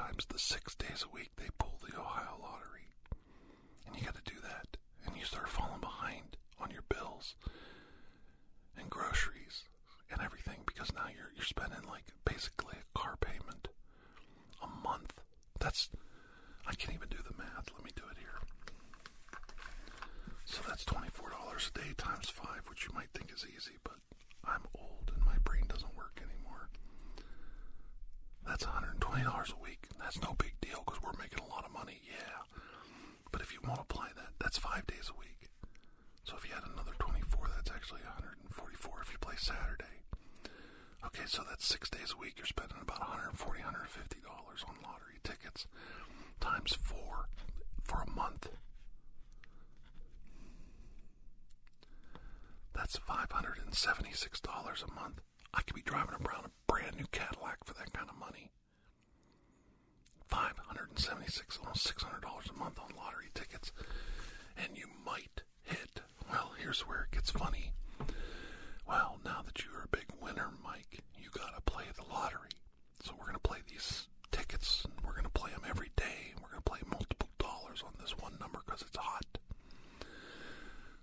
I 0.00 0.07
the 0.26 0.38
six 0.38 0.74
days 0.74 1.04
a 1.06 1.14
week 1.14 1.30
they 1.36 1.48
pull 1.58 1.78
the 1.80 1.98
Ohio 1.98 2.36
lottery. 2.40 2.92
And 3.86 3.96
you 3.96 4.02
got 4.04 4.14
to 4.22 4.30
do 4.32 4.40
that. 4.42 4.76
And 5.06 5.16
you 5.16 5.24
start 5.24 5.48
falling 5.48 5.80
behind 5.80 6.36
on 6.60 6.70
your 6.70 6.84
bills 6.88 7.34
and 8.78 8.90
groceries 8.90 9.64
and 10.10 10.20
everything 10.22 10.60
because 10.66 10.92
now 10.94 11.06
you're 11.14 11.32
you're 11.34 11.44
spending 11.44 11.82
like 11.88 12.04
basically 12.24 12.74
a 12.76 12.98
car 12.98 13.16
payment 13.20 13.68
a 14.62 14.68
month. 14.82 15.12
That's 15.60 15.88
I 16.66 16.74
can't 16.74 16.96
even 16.96 17.08
do 17.08 17.18
the 17.24 17.36
math. 17.36 17.70
Let 17.74 17.84
me 17.84 17.90
do 17.96 18.02
it 18.10 18.18
here. 18.18 18.38
So 20.44 20.58
that's 20.66 20.78
that's 20.78 20.84
twenty-four 20.84 21.30
dollars 21.30 21.70
a 21.74 21.78
day 21.78 21.92
times 21.96 22.28
five, 22.28 22.62
which 22.68 22.86
you 22.86 22.94
might 22.94 23.10
think 23.12 23.32
is 23.34 23.44
easy, 23.44 23.76
but 23.82 23.96
I'm 24.44 24.62
old 24.78 25.10
and 25.14 25.24
my 25.24 25.36
brain 25.44 25.64
doesn't 25.68 25.96
work 25.96 26.20
anymore. 26.22 26.68
That's 28.46 28.64
$120 28.64 29.52
a 29.52 29.62
week. 29.62 29.87
That's 29.98 30.20
no 30.22 30.34
big 30.38 30.54
deal 30.60 30.82
because 30.84 31.02
we're 31.02 31.18
making 31.20 31.40
a 31.40 31.50
lot 31.50 31.64
of 31.64 31.72
money, 31.72 32.00
yeah. 32.06 32.42
But 33.32 33.42
if 33.42 33.52
you 33.52 33.60
multiply 33.66 34.08
that, 34.16 34.32
that's 34.40 34.58
five 34.58 34.86
days 34.86 35.10
a 35.10 35.18
week. 35.18 35.48
So 36.24 36.36
if 36.36 36.44
you 36.48 36.54
add 36.56 36.64
another 36.72 36.92
24, 36.98 37.48
that's 37.54 37.70
actually 37.70 38.02
144 38.04 39.02
if 39.02 39.12
you 39.12 39.18
play 39.18 39.36
Saturday. 39.36 40.04
Okay, 41.04 41.24
so 41.26 41.42
that's 41.48 41.66
six 41.66 41.88
days 41.90 42.12
a 42.16 42.20
week. 42.20 42.34
You're 42.36 42.46
spending 42.46 42.78
about 42.80 43.00
140 43.00 43.60
$150 43.60 44.68
on 44.68 44.74
lottery 44.82 45.18
tickets 45.22 45.66
times 46.40 46.74
four 46.74 47.28
for 47.82 48.02
a 48.06 48.10
month. 48.10 48.48
That's 52.74 52.96
$576 52.98 54.82
a 54.84 54.94
month. 54.94 55.20
I 55.52 55.62
could 55.62 55.74
be 55.74 55.82
driving 55.82 56.14
around 56.14 56.46
a 56.46 56.50
brand 56.72 56.96
new 56.96 57.06
Cadillac 57.10 57.58
for 57.64 57.74
that 57.74 57.92
kind 57.92 58.08
of 58.08 58.16
money. 58.18 58.50
576 60.28 61.58
almost 61.62 61.94
$600 61.96 62.50
a 62.50 62.58
month 62.58 62.78
on 62.78 62.96
lottery 62.96 63.30
tickets. 63.34 63.72
And 64.56 64.76
you 64.76 64.86
might 65.04 65.42
hit. 65.62 66.00
Well, 66.30 66.52
here's 66.58 66.80
where 66.86 67.02
it 67.02 67.14
gets 67.14 67.30
funny. 67.30 67.72
Well, 68.86 69.18
now 69.24 69.42
that 69.44 69.64
you're 69.64 69.84
a 69.84 69.88
big 69.96 70.06
winner, 70.20 70.50
Mike, 70.64 71.02
you 71.16 71.28
gotta 71.32 71.60
play 71.62 71.84
the 71.96 72.04
lottery. 72.12 72.50
So 73.02 73.14
we're 73.18 73.26
gonna 73.26 73.38
play 73.38 73.58
these 73.68 74.08
tickets, 74.30 74.84
and 74.84 74.94
we're 75.06 75.14
gonna 75.14 75.28
play 75.30 75.50
them 75.50 75.62
every 75.68 75.90
day. 75.96 76.32
And 76.32 76.40
we're 76.42 76.50
gonna 76.50 76.62
play 76.62 76.80
multiple 76.90 77.28
dollars 77.38 77.82
on 77.86 77.92
this 78.00 78.16
one 78.18 78.36
number 78.40 78.60
because 78.64 78.82
it's 78.82 78.96
hot. 78.96 79.38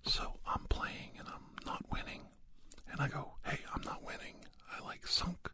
So 0.06 0.40
I'm 0.46 0.66
playing 0.70 1.12
and 1.18 1.28
I'm 1.28 1.66
not 1.66 1.84
winning. 1.92 2.22
And 2.92 3.02
I 3.02 3.08
go, 3.08 3.34
hey, 3.44 3.60
I'm 3.74 3.82
not 3.84 4.04
winning. 4.04 4.36
I 4.72 4.84
like 4.84 5.06
sunk 5.08 5.52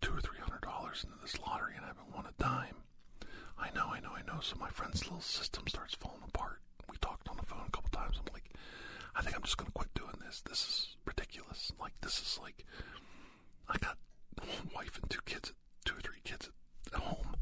two 0.00 0.12
or 0.14 0.20
three 0.20 0.38
hundred 0.38 0.47
dollars 0.88 1.04
into 1.04 1.20
this 1.20 1.38
lottery 1.46 1.74
and 1.76 1.84
I 1.84 1.88
haven't 1.88 2.14
won 2.14 2.24
a 2.24 2.42
dime. 2.42 2.76
I 3.58 3.68
know, 3.74 3.88
I 3.92 4.00
know, 4.00 4.12
I 4.16 4.22
know. 4.22 4.40
So 4.40 4.56
my 4.58 4.70
friend's 4.70 5.04
little 5.04 5.20
system 5.20 5.64
starts 5.66 5.94
falling 5.94 6.22
apart. 6.26 6.60
We 6.90 6.96
talked 6.98 7.28
on 7.28 7.36
the 7.36 7.44
phone 7.44 7.64
a 7.66 7.70
couple 7.70 7.90
times. 7.90 8.16
I'm 8.18 8.32
like, 8.32 8.50
I 9.14 9.20
think 9.22 9.36
I'm 9.36 9.42
just 9.42 9.56
gonna 9.58 9.70
quit 9.72 9.92
doing 9.94 10.16
this. 10.24 10.40
This 10.48 10.60
is 10.60 10.96
ridiculous. 11.04 11.72
Like 11.78 11.92
this 12.00 12.18
is 12.20 12.38
like 12.40 12.64
I 13.68 13.76
got 13.78 13.98
a 14.40 14.44
wife 14.74 14.98
and 15.00 15.10
two 15.10 15.20
kids, 15.26 15.52
two 15.84 15.96
or 15.96 16.00
three 16.00 16.20
kids 16.24 16.48
at 16.94 17.00
home. 17.00 17.36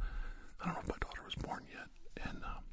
I 0.60 0.64
don't 0.66 0.74
know 0.74 0.80
if 0.82 0.88
my 0.88 0.98
daughter 1.00 1.22
was 1.24 1.34
born 1.36 1.64
yet, 1.70 1.86
and 2.26 2.42
um, 2.42 2.64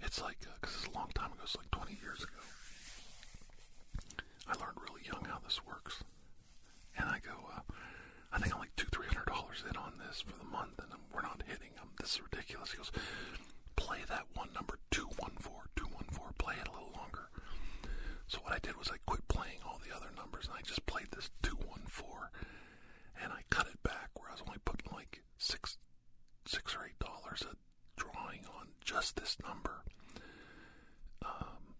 it's 0.00 0.20
like 0.20 0.38
because 0.60 0.76
it's 0.76 0.86
a 0.88 0.98
long 0.98 1.08
time 1.14 1.32
ago. 1.32 1.40
It's 1.44 1.56
like 1.56 1.70
20 1.70 1.98
years 2.02 2.22
ago. 2.22 2.42
I 4.46 4.52
learned 4.60 4.76
really 4.86 5.02
young 5.06 5.24
how 5.24 5.38
this 5.42 5.64
works, 5.64 6.02
and 6.98 7.08
I 7.08 7.18
go, 7.24 7.32
uh, 7.56 7.60
I 8.32 8.38
think 8.38 8.52
I'm 8.54 8.60
like 8.60 8.74
two, 8.76 8.86
three 8.90 9.06
hundred 9.06 9.26
dollars 9.26 9.62
in 9.68 9.76
on 9.76 9.92
this 9.98 10.20
for 10.20 10.36
the 10.36 10.44
month, 10.50 10.78
and 10.78 10.88
we're 11.12 11.22
not 11.22 11.42
hitting. 11.46 11.70
them. 11.76 11.88
this 11.98 12.14
is 12.16 12.22
ridiculous. 12.22 12.70
He 12.72 12.76
goes, 12.78 12.92
play 13.76 13.98
that 14.08 14.26
one 14.34 14.48
number 14.54 14.78
two 14.90 15.06
one 15.18 15.36
four 15.38 15.70
two 15.76 15.86
one 15.86 16.06
four. 16.10 16.32
Play 16.38 16.54
it 16.60 16.68
a 16.68 16.72
little 16.72 16.92
longer. 16.96 17.28
So 18.26 18.38
what 18.42 18.52
I 18.54 18.58
did 18.58 18.76
was 18.76 18.90
I 18.90 18.96
quit 19.06 19.26
playing 19.28 19.58
all 19.66 19.80
the 19.86 19.94
other 19.94 20.10
numbers, 20.16 20.46
and 20.46 20.54
I 20.58 20.62
just 20.62 20.84
played 20.86 21.08
this 21.12 21.30
two 21.42 21.56
one 21.68 21.82
four, 21.86 22.30
and 23.22 23.32
I 23.32 23.42
cut 23.50 23.66
it 23.68 23.82
back 23.82 24.10
where 24.18 24.28
I 24.30 24.32
was 24.32 24.42
only 24.46 24.58
putting 24.64 24.90
like 24.92 25.22
six, 25.38 25.78
six 26.46 26.74
or 26.76 26.86
eight 26.86 26.98
dollars 26.98 27.42
a 27.42 27.54
drawing 28.00 28.40
on 28.58 28.68
just 28.84 29.16
this 29.16 29.36
number. 29.42 29.84
Um, 31.24 31.74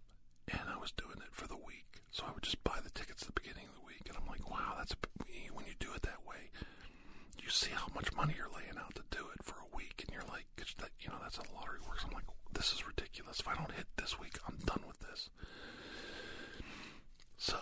and 0.49 0.69
I 0.73 0.79
was 0.79 0.93
doing 0.93 1.19
it 1.19 1.33
for 1.33 1.47
the 1.47 1.57
week. 1.57 1.85
So 2.11 2.25
I 2.27 2.33
would 2.33 2.43
just 2.45 2.63
buy 2.63 2.79
the 2.83 2.91
tickets 2.91 3.23
at 3.23 3.35
the 3.35 3.41
beginning 3.41 3.67
of 3.69 3.75
the 3.75 3.87
week, 3.87 4.07
and 4.09 4.17
I'm 4.17 4.27
like, 4.29 4.49
wow, 4.49 4.75
that's 4.79 4.95
when 5.53 5.67
you 5.67 5.75
do 5.79 5.93
it 5.95 6.03
that 6.03 6.25
way, 6.27 6.51
you 7.43 7.49
see 7.51 7.71
how 7.73 7.89
much 7.95 8.13
money 8.15 8.35
you're 8.37 8.53
laying 8.55 8.79
out 8.79 8.95
to 8.95 9.03
do 9.11 9.25
it 9.35 9.43
for 9.45 9.57
a 9.57 9.77
week, 9.77 10.05
and 10.07 10.13
you're 10.15 10.29
like, 10.31 10.47
that, 10.79 10.91
you 11.01 11.09
know, 11.09 11.17
that's 11.23 11.37
how 11.37 11.43
the 11.43 11.55
lottery 11.55 11.79
works. 11.87 12.05
I'm 12.07 12.13
like, 12.15 12.25
this 12.53 12.73
is 12.73 12.87
ridiculous. 12.87 13.41
If 13.41 13.49
I 13.49 13.55
don't 13.55 13.71
hit 13.73 13.87
this 13.97 14.19
week, 14.19 14.39
I'm 14.49 14.57
done 14.65 14.83
with 14.87 14.99
this. 15.01 15.29
So 17.37 17.59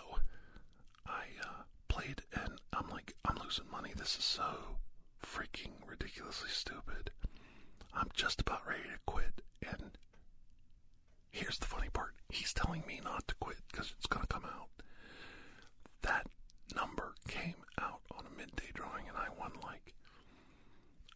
I 1.05 1.25
uh, 1.43 1.63
played, 1.89 2.21
and 2.33 2.59
I'm 2.71 2.89
like, 2.89 3.13
I'm 3.25 3.37
losing 3.43 3.69
money. 3.71 3.91
This 3.95 4.17
is 4.17 4.23
so 4.23 4.77
freaking 5.25 5.73
ridiculously 5.87 6.49
stupid. 6.49 7.11
I'm 7.93 8.09
just 8.13 8.41
about 8.41 8.67
ready 8.67 8.83
to 8.83 8.99
quit, 9.05 9.41
and 9.67 9.91
here's 11.31 11.57
the 11.59 11.65
funny 11.67 11.89
part. 11.91 12.13
He's 12.29 12.53
telling 12.53 12.83
me 12.87 13.01
not 13.03 13.27
to 13.27 13.35
quit 13.35 13.57
because 13.71 13.93
it's 13.97 14.07
going 14.07 14.25
to 14.25 14.33
come 14.33 14.45
out. 14.45 14.69
That 16.01 16.27
number 16.75 17.13
came 17.27 17.55
out 17.79 18.01
on 18.17 18.25
a 18.25 18.37
midday 18.37 18.69
drawing, 18.73 19.07
and 19.07 19.17
I 19.17 19.27
won 19.39 19.51
like, 19.63 19.93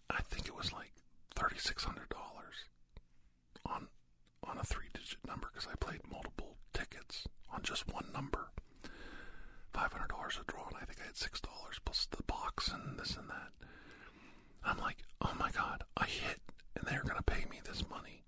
I 0.10 0.22
think 0.30 0.48
it 0.48 0.56
was 0.56 0.72
like 0.74 0.91
$3,600 1.73 1.95
on, 3.65 3.88
on 4.43 4.58
a 4.58 4.63
three 4.63 4.88
digit 4.93 5.19
number 5.27 5.47
because 5.53 5.67
I 5.71 5.75
played 5.75 6.01
multiple 6.10 6.58
tickets 6.73 7.27
on 7.53 7.62
just 7.63 7.91
one 7.91 8.06
number. 8.13 8.51
$500 9.73 9.91
a 9.91 10.51
draw, 10.51 10.65
and 10.67 10.77
I 10.82 10.86
think 10.86 10.99
I 11.01 11.06
had 11.06 11.15
$6 11.15 11.41
plus 11.86 12.08
the 12.10 12.23
box 12.23 12.69
and 12.69 12.97
this 12.99 13.15
and 13.15 13.30
that. 13.30 13.51
I'm 14.63 14.77
like, 14.80 14.97
oh 15.21 15.34
my 15.39 15.51
god, 15.51 15.84
I 15.95 16.06
hit, 16.06 16.39
and 16.75 16.86
they're 16.88 17.01
to 17.03 17.21
pay 17.23 17.45
me 17.49 17.62
this 17.63 17.84
money. 17.89 18.23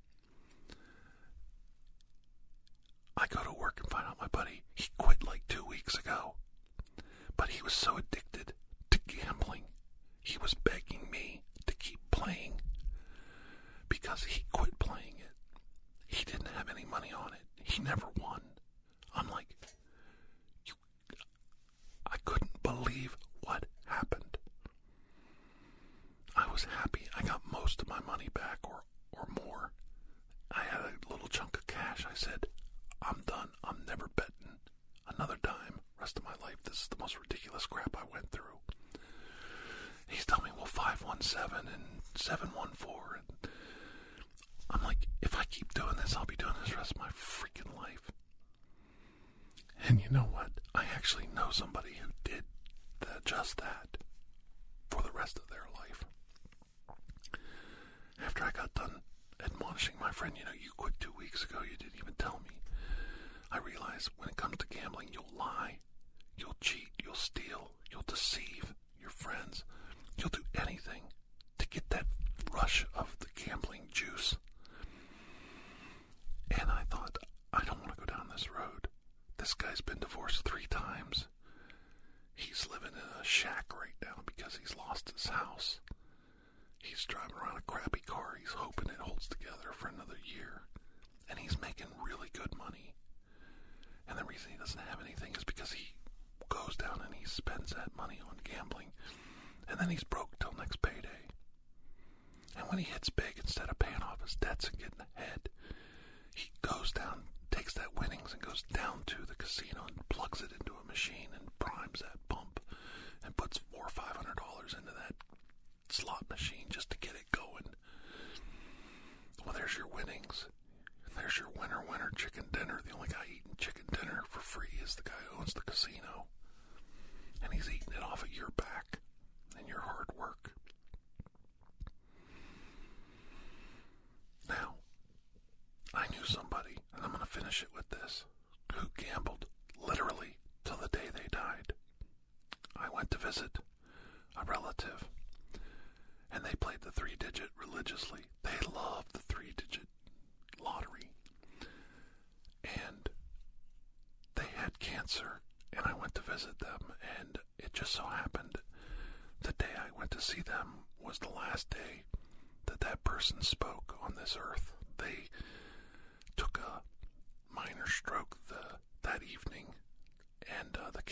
I 3.17 3.25
go 3.27 3.41
to 3.43 3.51
work 3.53 3.79
and 3.81 3.89
find 3.89 4.05
out 4.07 4.17
my 4.21 4.27
buddy, 4.27 4.63
he 4.75 4.89
quit 4.97 5.23
like 5.23 5.41
two 5.47 5.65
weeks 5.65 5.95
ago. 5.97 6.35
But 7.35 7.49
he 7.49 7.61
was 7.61 7.73
so 7.73 7.97
addicted 7.97 8.53
to 8.91 8.99
gambling, 9.07 9.63
he 10.21 10.37
was 10.37 10.53
begging 10.53 11.07
me 11.11 11.41
to 11.65 11.75
keep 11.75 11.99
playing 12.11 12.61
because 13.87 14.23
he 14.25 14.43
quit 14.51 14.77
playing 14.79 15.15
it. 15.19 15.31
He 16.07 16.23
didn't 16.25 16.49
have 16.55 16.69
any 16.69 16.85
money 16.85 17.11
never 17.83 18.07
won. 18.19 18.41
I'm 19.15 19.29
like, 19.29 19.47
you, 20.65 20.73
I 22.07 22.15
couldn't 22.25 22.61
believe 22.63 23.17
what 23.41 23.65
happened. 23.85 24.37
I 26.35 26.51
was 26.51 26.65
happy. 26.65 27.01
I 27.17 27.23
got 27.23 27.41
most 27.51 27.81
of 27.81 27.89
my 27.89 27.99
money 28.05 28.29
back 28.33 28.59
or, 28.63 28.83
or 29.11 29.27
more. 29.43 29.71
I 30.51 30.61
had 30.63 30.79
a 30.81 31.11
little 31.11 31.27
chunk 31.27 31.57
of 31.57 31.67
cash. 31.67 32.05
I 32.09 32.13
said, 32.15 32.45
I'm 33.01 33.23
done. 33.25 33.49
I'm 33.63 33.83
never 33.87 34.09
betting 34.15 34.57
another 35.15 35.37
dime 35.43 35.79
rest 35.99 36.17
of 36.17 36.23
my 36.23 36.33
life. 36.41 36.57
This 36.63 36.81
is 36.83 36.87
the 36.87 36.97
most 36.99 37.17
ridiculous 37.19 37.65
crap 37.65 37.95
I 37.97 38.03
went 38.11 38.31
through. 38.31 38.43
He's 40.07 40.25
telling 40.25 40.45
me, 40.45 40.51
well, 40.55 40.65
517 40.65 41.71
and 41.73 42.01
714. 42.15 42.95
And 43.41 43.51
I'm 44.69 44.83
like, 44.83 45.07
if 45.21 45.35
I 45.37 45.43
keep 45.45 45.73
doing 45.73 45.95
this, 46.01 46.15
I'll 46.15 46.25
be 46.25 46.35
doing 46.35 46.53
this 46.61 46.71
the 46.71 46.77
rest 46.77 46.91
of 46.91 46.97
my 46.99 47.09
freaking 47.09 47.75
life. 47.77 48.11
And 49.89 49.99
you 49.99 50.09
know 50.11 50.27
what? 50.31 50.51
I 50.75 50.83
actually 50.95 51.27
know 51.35 51.47
somebody 51.49 51.93
who 51.99 52.11
did 52.23 52.43
that, 52.99 53.25
just 53.25 53.57
that 53.57 53.78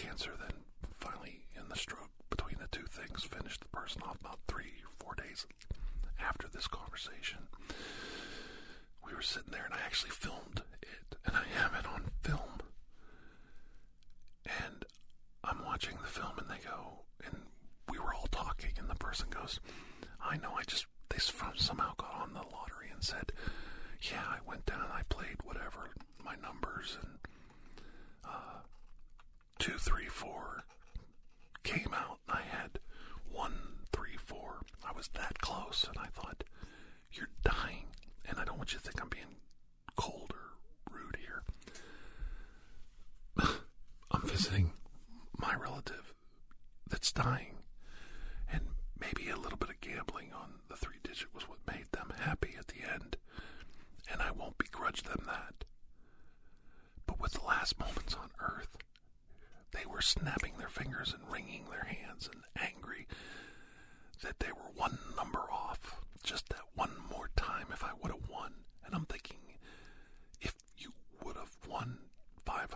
cancer 0.07 0.31
then 0.39 0.63
finally, 0.99 1.41
in 1.59 1.67
the 1.69 1.75
stroke 1.75 2.09
between 2.29 2.57
the 2.59 2.67
two 2.71 2.85
things, 2.85 3.23
finished 3.23 3.61
the 3.61 3.67
person 3.77 4.01
off 4.03 4.19
about 4.19 4.39
three, 4.47 4.73
or 4.83 4.91
four 5.03 5.15
days 5.15 5.45
after 6.19 6.47
this 6.47 6.67
conversation. 6.67 7.39
We 9.05 9.13
were 9.13 9.21
sitting 9.21 9.51
there, 9.51 9.65
and 9.65 9.73
I 9.73 9.79
actually 9.85 10.11
filmed 10.11 10.61
it, 10.81 11.17
and 11.25 11.35
I 11.35 11.43
have 11.61 11.73
it 11.79 11.87
on 11.87 12.05
film. 12.23 12.61
And 14.45 14.85
I'm 15.43 15.63
watching 15.65 15.97
the 16.01 16.07
film, 16.07 16.33
and 16.37 16.49
they 16.49 16.63
go, 16.63 17.03
and 17.25 17.35
we 17.89 17.99
were 17.99 18.13
all 18.13 18.27
talking, 18.31 18.71
and 18.79 18.89
the 18.89 18.95
person 18.95 19.27
goes, 19.29 19.59
I 20.23 20.37
know, 20.37 20.53
I 20.57 20.63
just, 20.63 20.85
they 21.09 21.19
somehow 21.19 21.93
got 21.97 22.13
on 22.21 22.33
the 22.33 22.39
lottery 22.39 22.89
and 22.93 23.03
said, 23.03 23.31
yeah, 24.01 24.23
I 24.27 24.37
went 24.47 24.65
down, 24.65 24.85
I 24.91 25.01
played 25.09 25.37
whatever, 25.43 25.89
my 26.23 26.35
numbers, 26.41 26.97
and 27.01 27.17
uh, 28.25 28.59
two, 29.59 29.77
three, 29.77 30.05
four 30.07 30.63
came 31.63 31.93
out, 31.93 32.19
and 32.27 32.37
I 32.37 32.41
had 32.41 32.79
one, 33.31 33.53
three, 33.91 34.17
four. 34.17 34.61
I 34.87 34.91
was 34.95 35.09
that 35.15 35.39
close, 35.39 35.85
and 35.87 35.97
I 35.97 36.07
thought, 36.07 36.43
you're 37.11 37.29
dying, 37.43 37.87
and 38.27 38.39
I 38.39 38.45
don't 38.45 38.57
want 38.57 38.73
you 38.73 38.79
to 38.79 38.83
think 38.83 39.01
I'm 39.01 39.09
being 39.09 39.37
cold 39.95 40.33
or 40.33 40.93
rude 40.95 41.17
here. 41.19 41.43
I'm 44.11 44.21
visiting 44.21 44.71
my 45.37 45.53
relative 45.55 46.13
that's 46.89 47.11
dying, 47.11 47.57
and 48.51 48.61
maybe 48.99 49.29
a 49.29 49.37
little 49.37 49.57
bit 49.57 49.69
of 49.69 49.81
gambling 49.81 50.31
on 50.33 50.59
the 50.69 50.75
three 50.75 50.97
digit 51.03 51.33
was 51.33 51.47
what 51.49 51.59
made 51.67 51.91
them 51.91 52.13
happy 52.19 52.55
at 52.57 52.67
the 52.67 52.81
end, 52.93 53.17
and 54.11 54.21
I 54.21 54.31
won't 54.31 54.57
begrudge 54.57 55.03
them 55.03 55.23
that. 55.25 55.65
But 57.05 57.19
with 57.19 57.33
the 57.33 57.45
last 57.45 57.79
moments 57.79 58.15
on 58.15 58.29
earth, 58.39 58.77
they 59.71 59.85
were 59.85 59.96
snapping 60.07 60.53
their 60.57 60.69
fingers 60.69 61.13
and 61.13 61.31
wringing 61.31 61.65
their 61.69 61.83
hands 61.83 62.29
and 62.31 62.41
angry 62.59 63.07
that 64.23 64.39
they 64.39 64.51
were 64.51 64.71
one 64.75 64.97
number 65.15 65.43
off. 65.51 66.01
Just 66.23 66.49
that 66.49 66.61
one 66.75 66.91
more 67.11 67.29
time 67.35 67.67
if 67.71 67.83
I 67.83 67.91
would 68.01 68.11
have 68.11 68.29
won. 68.29 68.53
And 68.85 68.95
I'm 68.95 69.05
thinking, 69.05 69.37
if 70.41 70.53
you 70.77 70.91
would 71.23 71.35
have 71.35 71.55
won 71.67 71.99
$500, 72.45 72.67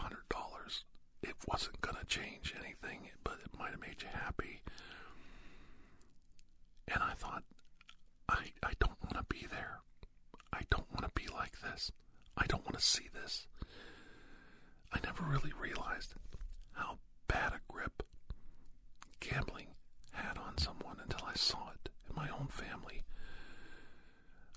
it 1.23 1.35
wasn't 1.47 1.81
going 1.81 1.95
to 1.97 2.05
change 2.05 2.53
anything, 2.59 3.09
but 3.23 3.37
it 3.43 3.57
might 3.57 3.71
have 3.71 3.81
made 3.81 4.01
you 4.01 4.07
happy. 4.11 4.61
And 6.87 7.01
I 7.01 7.13
thought, 7.13 7.43
I, 8.29 8.51
I 8.63 8.73
don't 8.79 8.99
want 9.03 9.15
to 9.15 9.23
be 9.35 9.45
there. 9.49 9.79
I 10.53 10.61
don't 10.69 10.89
want 10.91 11.03
to 11.05 11.21
be 11.21 11.27
like 11.31 11.61
this. 11.61 11.91
I 12.37 12.45
don't 12.47 12.65
want 12.65 12.77
to 12.77 12.83
see 12.83 13.07
this. 13.13 13.47
I 14.91 14.99
never 15.03 15.23
really 15.23 15.53
realized 15.59 16.13
how 16.73 16.99
bad 17.27 17.53
a 17.53 17.61
grip 17.71 18.03
gambling 19.19 19.67
had 20.11 20.37
on 20.37 20.57
someone 20.57 20.97
until 21.01 21.25
I 21.25 21.33
saw 21.35 21.69
it 21.73 21.89
in 22.09 22.15
my 22.15 22.29
own 22.29 22.47
family. 22.47 23.03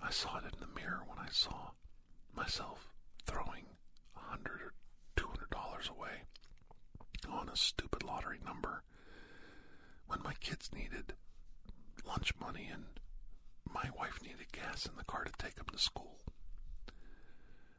I 0.03 0.11
saw 0.11 0.39
it 0.39 0.45
in 0.45 0.61
the 0.61 0.81
mirror 0.81 1.03
when 1.07 1.19
I 1.19 1.24
saw 1.35 1.71
myself 2.37 2.95
throwing 3.27 3.67
a 4.17 4.31
hundred 4.31 4.61
or 4.63 4.73
two 5.17 5.27
hundred 5.27 5.51
dollars 5.51 5.91
away 5.91 6.23
on 7.29 7.49
a 7.49 7.57
stupid 7.57 8.05
lottery 8.05 8.39
number 8.45 8.83
when 10.07 10.23
my 10.23 10.35
kids 10.35 10.71
needed 10.73 11.15
lunch 12.07 12.33
money 12.39 12.71
and 12.73 12.85
my 13.69 13.91
wife 13.99 14.21
needed 14.23 14.53
gas 14.53 14.87
in 14.87 14.93
the 14.97 15.05
car 15.05 15.25
to 15.25 15.33
take 15.39 15.57
them 15.57 15.67
to 15.73 15.79
school. 15.79 16.21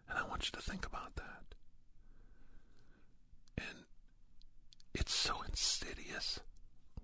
And 0.10 0.18
I 0.20 0.28
want 0.28 0.46
you 0.46 0.52
to 0.60 0.62
think 0.62 0.86
about 0.86 1.15
that. 1.15 1.56
And 3.58 3.86
it's 4.94 5.13
so 5.13 5.41
insidious. 5.48 6.41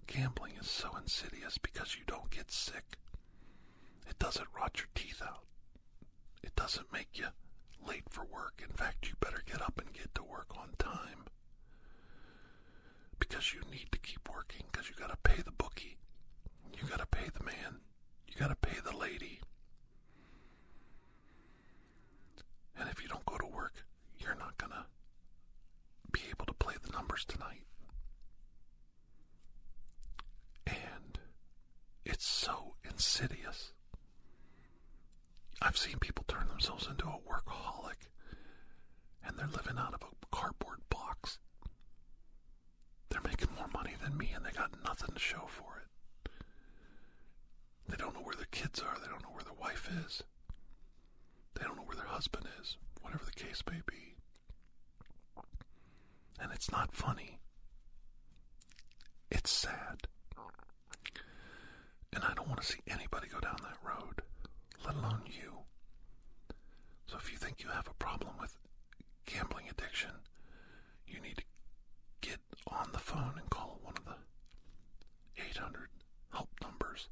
Gambling 0.07 0.55
is 0.59 0.69
so 0.69 0.89
insidious 1.01 1.57
because 1.57 1.95
you 1.95 2.03
don't 2.05 2.29
get 2.29 2.51
sick. 2.51 2.97
It 4.09 4.19
doesn't 4.19 4.47
rot 4.53 4.73
your 4.79 4.87
teeth 4.93 5.21
out. 5.23 5.45
It 6.43 6.55
doesn't 6.55 6.91
make 6.91 7.17
you 7.17 7.27
late 7.87 8.09
for 8.09 8.23
work. 8.25 8.61
In 8.67 8.73
fact, 8.75 9.07
you 9.09 9.15
better 9.19 9.43
get 9.45 9.61
up 9.61 9.79
and 9.79 9.93
get 9.93 10.13
to 10.15 10.23
work 10.23 10.47
on 10.57 10.69
time. 10.77 11.25
Because 13.19 13.53
you 13.53 13.61
need 13.71 13.87
to 13.91 13.99
keep 13.99 14.29
working 14.33 14.63
because 14.71 14.89
you 14.89 14.95
got 14.95 15.09
to 15.09 15.17
pay 15.17 15.41
the 15.41 15.51
bookie. 15.51 15.97
You 16.79 16.87
got 16.87 16.99
to 16.99 17.05
pay 17.05 17.29
the 17.37 17.43
man. 17.43 17.81
You 18.27 18.35
got 18.39 18.49
to 18.49 18.55
pay 18.55 18.79
the 18.83 18.95
lady. 18.95 19.39
And 22.79 22.89
if 22.89 23.01
you 23.01 23.07
don't 23.07 23.25
go 23.25 23.37
to 23.37 23.45
work, 23.45 23.85
you're 24.17 24.35
not 24.35 24.57
going 24.57 24.71
to 24.71 24.85
be 26.11 26.21
able 26.31 26.45
to 26.45 26.53
play 26.53 26.75
the 26.83 26.91
numbers 26.91 27.25
tonight. 27.25 27.65
And 30.65 31.19
it's 32.05 32.25
so 32.25 32.75
insidious. 32.83 33.73
I've 35.61 35.77
seen 35.77 35.99
people 35.99 36.25
turn 36.27 36.47
themselves 36.47 36.87
into 36.87 37.05
a 37.05 37.19
workaholic 37.29 38.07
and 39.25 39.37
they're 39.37 39.47
living 39.47 39.77
out 39.77 39.93
of 39.93 40.01
a 40.01 40.35
cardboard 40.35 40.79
box. 40.89 41.37
They're 43.09 43.21
making 43.21 43.49
more 43.55 43.67
money 43.73 43.93
than 44.01 44.17
me 44.17 44.31
and 44.35 44.45
they 44.45 44.51
got 44.51 44.71
nothing 44.83 45.13
to 45.13 45.19
show 45.19 45.43
for 45.47 45.83
it. 45.83 46.31
They 47.87 47.97
don't 47.97 48.13
know 48.13 48.21
where 48.21 48.35
their 48.35 48.47
kids 48.51 48.79
are. 48.81 48.97
They 48.99 49.07
don't 49.07 49.21
know 49.23 49.31
where 49.33 49.43
their 49.43 49.53
wife 49.59 49.89
is. 50.05 50.23
They 51.55 51.63
don't 51.63 51.75
know 51.75 51.83
where 51.83 51.97
their 51.97 52.05
husband 52.05 52.47
is, 52.61 52.77
whatever 53.01 53.23
the 53.25 53.31
case 53.31 53.61
may 53.69 53.81
be. 53.85 54.15
And 56.39 56.51
it's 56.53 56.71
not 56.71 56.93
funny. 56.93 57.39
It's 59.29 59.51
sad. 59.51 60.07
And 62.13 62.23
I 62.23 62.33
don't 62.33 62.47
want 62.47 62.61
to 62.61 62.67
see 62.67 62.79
anybody 62.87 63.27
go 63.27 63.39
down 63.39 63.57
that 63.61 63.77
road, 63.87 64.21
let 64.85 64.95
alone 64.95 65.23
you. 65.27 65.59
So 67.07 67.17
if 67.17 67.31
you 67.31 67.37
think 67.37 67.63
you 67.63 67.69
have 67.69 67.87
a 67.87 67.93
problem 67.93 68.33
with 68.39 68.57
gambling 69.25 69.60
addiction, 69.71 70.11
you 71.07 71.19
need 71.21 71.37
to 71.37 71.43
get 72.21 72.39
on 72.67 72.89
the 72.93 72.99
phone 72.99 73.33
and 73.39 73.49
call 73.49 73.79
one 73.81 73.95
of 73.97 74.05
the 74.05 75.41
800 75.49 75.87
help 76.31 76.49
numbers 76.61 77.07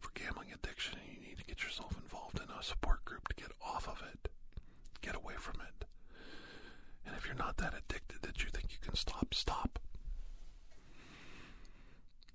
for 0.00 0.10
gambling 0.14 0.48
addiction. 0.52 0.98
And 0.98 1.16
you 1.16 1.28
need 1.28 1.38
to 1.38 1.44
get 1.44 1.62
yourself 1.62 1.94
involved 2.02 2.40
in 2.40 2.50
a 2.50 2.62
support 2.62 3.04
group 3.04 3.28
to 3.28 3.34
get 3.36 3.52
off 3.64 3.88
of 3.88 4.02
it, 4.12 4.30
get 5.02 5.16
away 5.16 5.34
from 5.38 5.60
it. 5.60 5.84
And 7.06 7.14
if 7.16 7.26
you're 7.26 7.34
not 7.34 7.56
that 7.58 7.74
addicted 7.74 8.22
that 8.22 8.42
you 8.42 8.50
think 8.50 8.72
you 8.72 8.78
can 8.80 8.94
stop, 8.94 9.34
stop. 9.34 9.78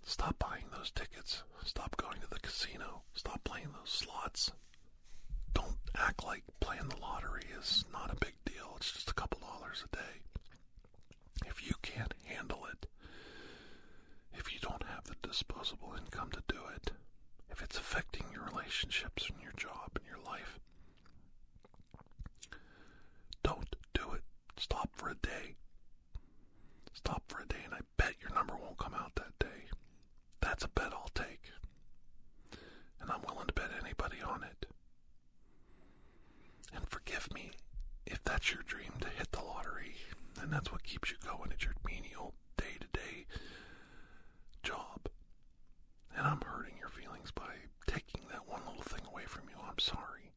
Stop 0.04 0.38
buying 0.40 0.66
those 0.72 0.92
tickets. 0.92 1.44
Stop 1.66 1.98
going 1.98 2.20
to 2.22 2.30
the 2.30 2.40
casino. 2.40 3.02
Stop 3.14 3.44
playing 3.44 3.70
those 3.80 3.90
slots. 3.90 4.52
Don't 5.54 5.78
act 5.96 6.24
like 6.24 6.44
playing 6.60 6.88
the 6.90 6.98
lottery 6.98 7.46
is 7.60 7.86
not 7.92 8.12
a 8.12 8.16
big 8.16 8.34
It's 8.78 8.92
just 8.92 9.10
a 9.10 9.14
couple 9.14 9.40
dollars 9.40 9.84
a 9.86 9.96
day. 9.96 10.22
If 11.48 11.66
you 11.68 11.74
can't 11.82 12.14
handle 12.26 12.66
it, 12.72 12.88
if 14.34 14.54
you 14.54 14.60
don't 14.60 14.84
have 14.84 15.06
the 15.06 15.16
disposable 15.28 15.94
income 15.98 16.30
to 16.32 16.44
do 16.48 16.60
it, 16.76 16.92
if 17.50 17.62
it's 17.62 17.78
affecting 17.78 18.26
your 18.34 18.44
relationships 18.44 19.30
and 19.30 19.42
your 19.42 19.54
job 19.56 19.92
and 19.96 20.06
your 20.06 20.24
life, 20.26 20.60
don't 23.44 23.76
do 23.94 24.12
it. 24.14 24.24
Stop 24.58 24.90
for 24.94 25.10
a 25.10 25.16
day. 25.16 25.56
Stop 26.94 27.24
for 27.28 27.42
a 27.42 27.48
day, 27.48 27.62
and 27.66 27.74
I 27.74 27.80
bet 27.98 28.16
your 28.22 28.34
number 28.34 28.56
won't 28.56 28.78
come 28.78 28.94
out 28.94 29.16
that 29.16 29.38
day. 29.40 29.70
That's 30.42 30.64
a 30.64 30.70
bet 30.70 30.92
I'll 30.94 31.12
take. 31.14 31.52
And 33.02 33.12
I'm 33.12 33.22
willing 33.28 33.48
to 33.48 33.54
bet 33.54 33.70
anybody 33.82 34.18
on 34.26 34.44
it. 34.44 34.66
And 36.74 36.88
forgive 36.90 37.32
me 37.34 37.52
if 38.06 38.24
that's 38.24 38.52
your 38.52 38.64
dream 38.64 38.92
to 39.02 39.08
hit 39.10 39.32
the 39.32 39.42
lottery, 39.44 39.96
and 40.42 40.45
that's 40.56 40.72
what 40.72 40.84
keeps 40.84 41.12
you 41.12 41.18
going 41.26 41.52
at 41.52 41.64
your 41.64 41.74
menial 41.86 42.34
day 42.58 42.78
to 42.80 42.88
day 42.94 43.26
job. 44.64 45.10
And 46.18 46.26
I'm 46.26 46.42
hurting 46.42 46.78
your 46.80 46.90
feelings 46.90 47.32
by 47.32 47.54
taking 47.88 48.22
that 48.32 48.48
one 48.48 48.62
little 48.66 48.82
thing 48.84 49.02
away 49.12 49.24
from 49.28 49.44
you. 49.50 49.56
I'm 49.68 49.80
sorry. 49.80 50.32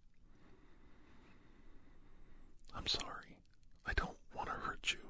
I'm 2.75 2.87
sorry. 2.87 3.39
I 3.87 3.93
don't 3.95 4.17
want 4.35 4.49
to 4.49 4.55
hurt 4.55 4.93
you 4.93 5.09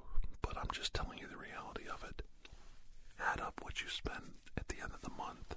spend 3.99 4.33
at 4.57 4.69
the 4.69 4.77
end 4.83 4.93
of 4.95 5.03
the 5.03 5.11
month 5.11 5.57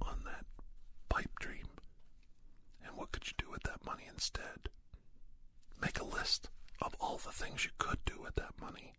on 0.00 0.22
that 0.24 0.44
pipe 1.08 1.30
dream? 1.40 1.66
And 2.84 2.96
what 2.96 3.12
could 3.12 3.26
you 3.26 3.32
do 3.36 3.50
with 3.50 3.62
that 3.64 3.84
money 3.84 4.04
instead? 4.10 4.68
Make 5.80 5.98
a 6.00 6.04
list 6.04 6.48
of 6.80 6.94
all 7.00 7.16
the 7.18 7.32
things 7.32 7.64
you 7.64 7.70
could 7.78 7.98
do 8.04 8.20
with 8.22 8.34
that 8.36 8.60
money. 8.60 8.94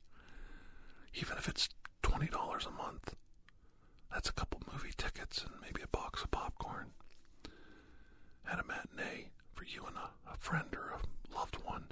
Even 1.14 1.38
if 1.38 1.48
it's 1.48 1.70
$20 2.04 2.68
a 2.68 2.72
month, 2.72 3.16
that's 4.12 4.30
a 4.30 4.34
couple 4.34 4.62
movie 4.72 4.94
tickets 4.98 5.44
and 5.44 5.54
maybe 5.62 5.82
a 5.82 5.88
box 5.88 6.24
of 6.24 6.32
popcorn. 6.32 6.92
And 8.50 8.60
a 8.60 8.64
matinee 8.64 9.30
for 9.54 9.64
you 9.64 9.86
and 9.86 9.96
a, 9.96 10.32
a 10.34 10.38
friend 10.38 10.68
or 10.74 10.96
a 10.98 11.36
loved 11.36 11.58
one. 11.64 11.86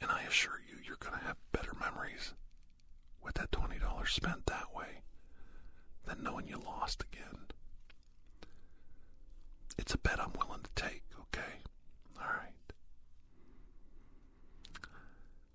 And 0.00 0.10
I 0.10 0.22
assure 0.22 0.60
you, 0.68 0.76
you're 0.84 0.96
going 0.96 1.18
to 1.18 1.24
have 1.26 1.36
better 1.52 1.72
memories 1.80 2.34
with 3.22 3.34
that 3.34 3.50
$20 3.50 4.08
spent 4.08 4.46
that 4.46 4.74
way 4.74 5.02
than 6.06 6.22
knowing 6.22 6.46
you 6.48 6.58
lost 6.64 7.02
again. 7.12 7.46
It's 9.78 9.94
a 9.94 9.98
bet 9.98 10.20
I'm 10.20 10.32
willing 10.38 10.62
to 10.62 10.70
take, 10.82 11.02
okay? 11.20 11.60
All 12.18 12.28
right. 12.28 12.52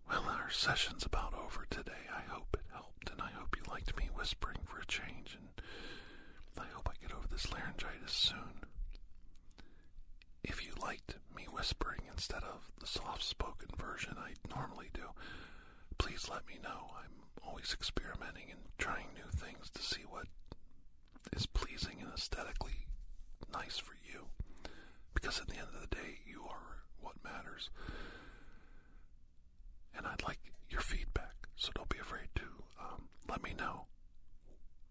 Well, 0.09 0.23
our 0.29 0.50
session's 0.61 1.03
about 1.03 1.33
over 1.33 1.65
today. 1.71 2.05
I 2.15 2.21
hope 2.31 2.45
it 2.53 2.65
helped, 2.71 3.09
and 3.09 3.19
I 3.19 3.31
hope 3.31 3.55
you 3.57 3.63
liked 3.71 3.97
me 3.97 4.09
whispering 4.13 4.59
for 4.63 4.77
a 4.77 4.85
change, 4.85 5.35
and 5.35 5.49
I 6.55 6.67
hope 6.71 6.87
I 6.87 7.01
get 7.01 7.11
over 7.17 7.27
this 7.27 7.51
laryngitis 7.51 8.11
soon. 8.11 8.61
If 10.43 10.63
you 10.63 10.73
liked 10.79 11.15
me 11.35 11.47
whispering 11.51 12.01
instead 12.11 12.43
of 12.43 12.71
the 12.79 12.85
soft 12.85 13.23
spoken 13.23 13.69
version 13.75 14.17
I 14.19 14.33
normally 14.55 14.91
do, 14.93 15.09
please 15.97 16.29
let 16.31 16.45
me 16.47 16.59
know. 16.61 16.91
I'm 16.95 17.41
always 17.43 17.73
experimenting 17.73 18.51
and 18.51 18.61
trying 18.77 19.07
new 19.15 19.31
things 19.33 19.71
to 19.73 19.81
see 19.81 20.03
what 20.07 20.27
is 21.35 21.47
pleasing 21.47 21.97
and 22.01 22.13
aesthetically 22.13 22.85
nice 23.51 23.79
for 23.79 23.95
you. 24.13 24.27
Because 25.15 25.39
at 25.39 25.47
the 25.47 25.55
end 25.57 25.69
of 25.73 25.81
the 25.89 25.95
day, 25.95 26.19
you 26.27 26.43
are 26.47 26.83
what 26.99 27.15
matters. 27.23 27.71
And 29.97 30.05
I'd 30.07 30.23
like 30.23 30.37
so 31.61 31.69
don't 31.75 31.89
be 31.89 31.99
afraid 31.99 32.27
to 32.33 32.41
um, 32.81 33.03
let 33.29 33.43
me 33.43 33.53
know 33.55 33.85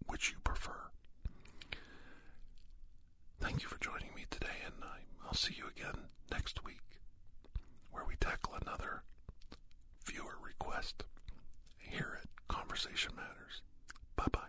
which 0.07 0.31
you 0.31 0.37
prefer. 0.41 0.87
Thank 3.41 3.61
you 3.61 3.67
for 3.67 3.77
joining 3.79 4.15
me 4.15 4.23
today, 4.29 4.55
and 4.65 4.75
I'll 5.25 5.33
see 5.33 5.53
you 5.57 5.65
again 5.67 6.05
next 6.31 6.63
week 6.63 7.01
where 7.91 8.05
we 8.07 8.15
tackle 8.21 8.53
another 8.61 9.03
viewer 10.05 10.37
request 10.41 11.03
here 11.77 12.19
at 12.21 12.29
Conversation 12.47 13.11
Matters. 13.17 13.63
Bye 14.15 14.27
bye. 14.31 14.39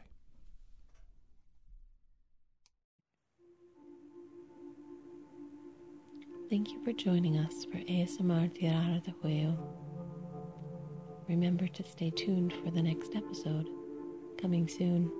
Thank 6.48 6.70
you 6.70 6.84
for 6.84 6.92
joining 6.92 7.38
us 7.38 7.64
for 7.64 7.78
ASMR 7.78 8.48
Tirar 8.56 9.02
de 9.02 9.10
Juego. 9.10 9.81
Remember 11.28 11.68
to 11.68 11.82
stay 11.84 12.10
tuned 12.10 12.52
for 12.52 12.70
the 12.70 12.82
next 12.82 13.14
episode, 13.14 13.68
coming 14.40 14.68
soon. 14.68 15.10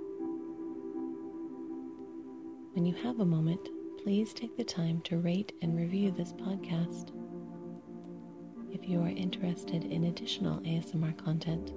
When 2.75 2.85
you 2.85 2.95
have 2.95 3.21
a 3.21 3.25
moment, 3.25 3.69
please 4.03 4.35
take 4.35 4.57
the 4.57 4.65
time 4.65 5.01
to 5.03 5.19
rate 5.19 5.53
and 5.62 5.77
review 5.77 6.11
this 6.11 6.33
podcast. 6.33 7.11
If 8.73 8.88
you 8.88 9.01
are 9.03 9.09
interested 9.09 9.85
in 9.85 10.05
additional 10.05 10.61
ASMR 10.61 11.17
content, 11.17 11.73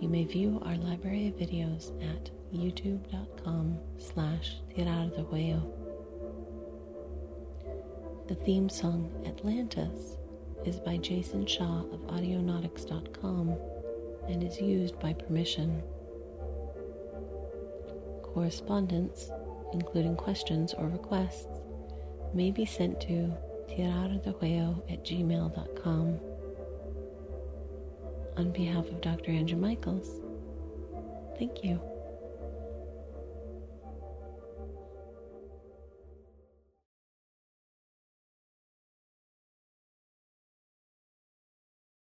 you 0.00 0.08
may 0.08 0.24
view 0.24 0.60
our 0.64 0.76
library 0.76 1.28
of 1.28 1.36
videos 1.36 1.90
at 2.14 2.30
youtube.com 2.52 3.78
slash 3.98 4.56
tirar 4.74 5.14
de 5.14 5.22
juego. 5.22 5.62
The 8.28 8.34
theme 8.34 8.68
song 8.68 9.10
Atlantis 9.26 10.18
is 10.64 10.80
by 10.80 10.96
Jason 10.96 11.46
Shaw 11.46 11.80
of 11.92 12.00
Audionautix.com 12.08 13.56
and 14.28 14.42
is 14.42 14.60
used 14.60 14.98
by 15.00 15.12
permission. 15.12 15.82
Correspondence, 18.22 19.30
including 19.72 20.16
questions 20.16 20.74
or 20.74 20.88
requests, 20.88 21.60
may 22.34 22.50
be 22.50 22.64
sent 22.64 23.00
to 23.00 23.32
tirardejuego 23.68 24.82
at 24.92 25.04
gmail.com. 25.04 26.20
On 28.36 28.52
behalf 28.52 28.86
of 28.86 29.00
Dr. 29.00 29.32
Andrew 29.32 29.58
Michaels, 29.58 30.20
thank 31.38 31.64
you. 31.64 31.80